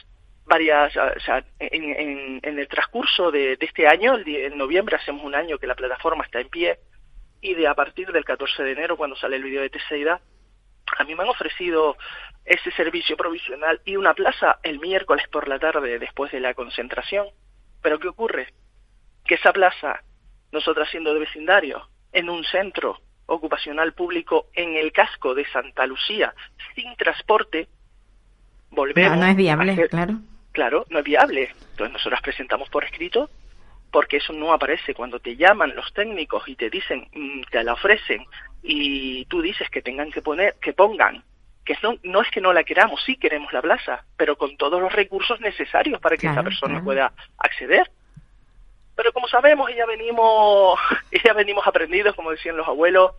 [0.45, 4.55] varias, ah, o sea, en, en- en el transcurso de, de este año, el en
[4.55, 6.77] noviembre hacemos un año que la plataforma está en pie,
[7.41, 10.21] y de a partir del 14 de enero, cuando sale el vídeo de Teseida,
[10.95, 11.97] a mí me han ofrecido
[12.45, 17.25] ese servicio provisional y una plaza el miércoles por la tarde después de la concentración.
[17.81, 18.53] Pero ¿qué ocurre?
[19.25, 20.03] Que esa plaza,
[20.51, 26.33] nosotras siendo de vecindario, en un centro ocupacional público en el casco de Santa Lucía,
[26.75, 27.67] sin transporte,
[28.71, 30.19] volvemos No, no es viable, hacer- claro.
[30.51, 31.53] Claro, no es viable.
[31.71, 33.29] Entonces nosotros presentamos por escrito
[33.91, 37.73] porque eso no aparece cuando te llaman los técnicos y te dicen, mm, te la
[37.73, 38.25] ofrecen
[38.63, 41.23] y tú dices que tengan que poner, que pongan,
[41.63, 44.81] que no, no es que no la queramos, sí queremos la plaza, pero con todos
[44.81, 46.85] los recursos necesarios para que Claro, esa persona claro.
[46.85, 47.89] pueda acceder.
[48.95, 50.79] Pero como sabemos, ya venimos,
[51.25, 53.11] ya venimos aprendidos, como decían los abuelos,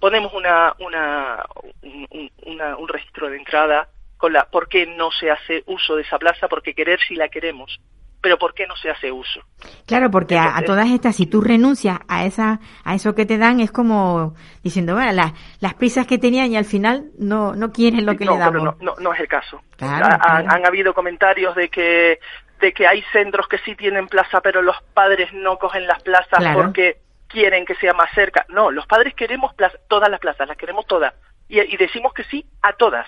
[0.00, 1.44] ponemos una, una,
[1.82, 5.96] un, un- una- un registro de entrada con la por qué no se hace uso
[5.96, 7.80] de esa plaza, porque querer sí la queremos,
[8.20, 9.40] pero por qué no se hace uso.
[9.86, 13.60] Claro, porque a, todas estas, si tú renuncias a esa, a eso que te dan,
[13.60, 18.04] es como diciendo, bueno, las, las prisas que tenían y al final no, no quieren
[18.06, 18.52] lo que no, le damos.
[18.52, 19.62] pero no, no, no es el caso.
[19.76, 20.48] Claro, Ha- han, claro.
[20.50, 22.18] han habido comentarios de que
[22.60, 26.38] de que hay centros que sí tienen plaza, pero los padres no cogen las plazas
[26.38, 26.62] Claro.
[26.62, 26.98] porque
[27.28, 28.44] quieren que sea más cerca.
[28.48, 31.14] No, los padres queremos plaza- todas las plazas, las queremos todas.
[31.48, 33.06] Y, y decimos que sí a todas.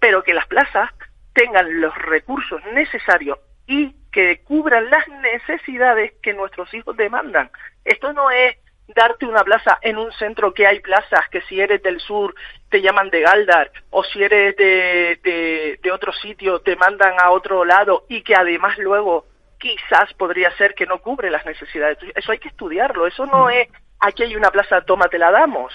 [0.00, 0.90] Pero que las plazas
[1.32, 7.50] tengan los recursos necesarios y que cubran las necesidades que nuestros hijos demandan.
[7.84, 8.56] Esto no es
[8.88, 12.34] darte una plaza en un centro que hay plazas que si eres del sur
[12.70, 17.30] te llaman de Galdar o si eres de, de, de otro sitio te mandan a
[17.30, 19.26] otro lado y que además luego
[19.58, 21.98] quizás podría ser que no cubre las necesidades.
[22.14, 23.06] Eso hay que estudiarlo.
[23.06, 23.68] Eso no es
[24.00, 25.72] aquí hay una plaza, toma, te la damos.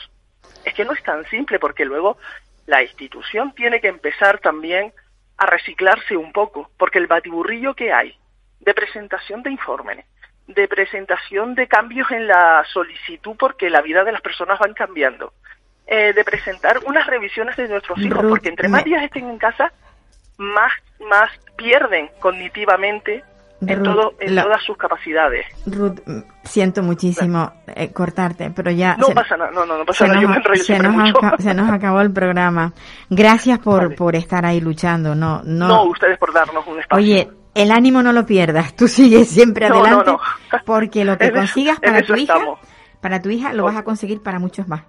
[0.66, 2.18] Es que no es tan simple porque luego
[2.66, 4.94] la institución tiene que empezar también
[5.38, 8.18] a reciclarse un poco, porque el batiburrillo que hay
[8.60, 10.06] de presentación de informes,
[10.48, 15.34] de presentación de cambios en la solicitud porque la vida de las personas van cambiando.
[15.86, 19.38] Eh, de presentar unas revisiones de nuestros hijos, Ruth, porque entre más días estén en
[19.38, 19.72] casa,
[20.38, 20.72] más,
[21.10, 23.24] más pierden cognitivamente
[23.62, 25.46] en, Ruth, todo, en todas sus capacidades.
[25.66, 26.00] Ruth,
[26.44, 28.96] siento muchísimo eh, cortarte, pero ya...
[28.98, 30.94] No se- pasa nada, no, no, no pasa nada, yo nos, me enrollo se nos
[30.94, 31.18] mucho.
[31.18, 32.74] aca- se nos acabó el programa.
[33.10, 35.16] Gracias por, por estar ahí luchando.
[35.16, 37.04] No, no, No, ustedes por darnos un espacio.
[37.04, 38.76] Oye, el ánimo no lo pierdas.
[38.76, 40.20] Tú sigues siempre No, no, adelante no.
[40.66, 42.60] porque lo que En consigas para tu hija, estamos.
[43.02, 44.84] para tu hija lo vas a conseguir para muchos más.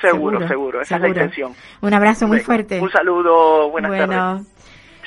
[0.00, 1.52] seguro, seguro, esa es la intención.
[1.80, 2.80] Un abrazo muy fuerte.
[2.80, 4.46] Un saludo, buenas bueno, tardes.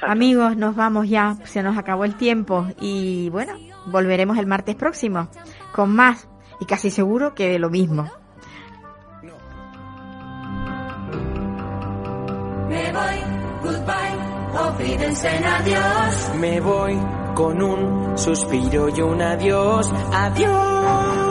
[0.02, 1.36] amigos, nos vamos ya.
[1.46, 3.54] Se nos acabó el tiempo y bueno,
[3.86, 5.30] volveremos el martes próximo
[5.72, 6.28] con más
[6.60, 8.10] y casi seguro que de lo mismo.
[12.70, 13.18] Me voy,
[13.64, 14.16] goodbye,
[14.56, 16.32] auf Wiedersehen, adiós.
[16.40, 16.98] Me voy
[17.36, 21.31] con un suspiro y un adiós, adiós.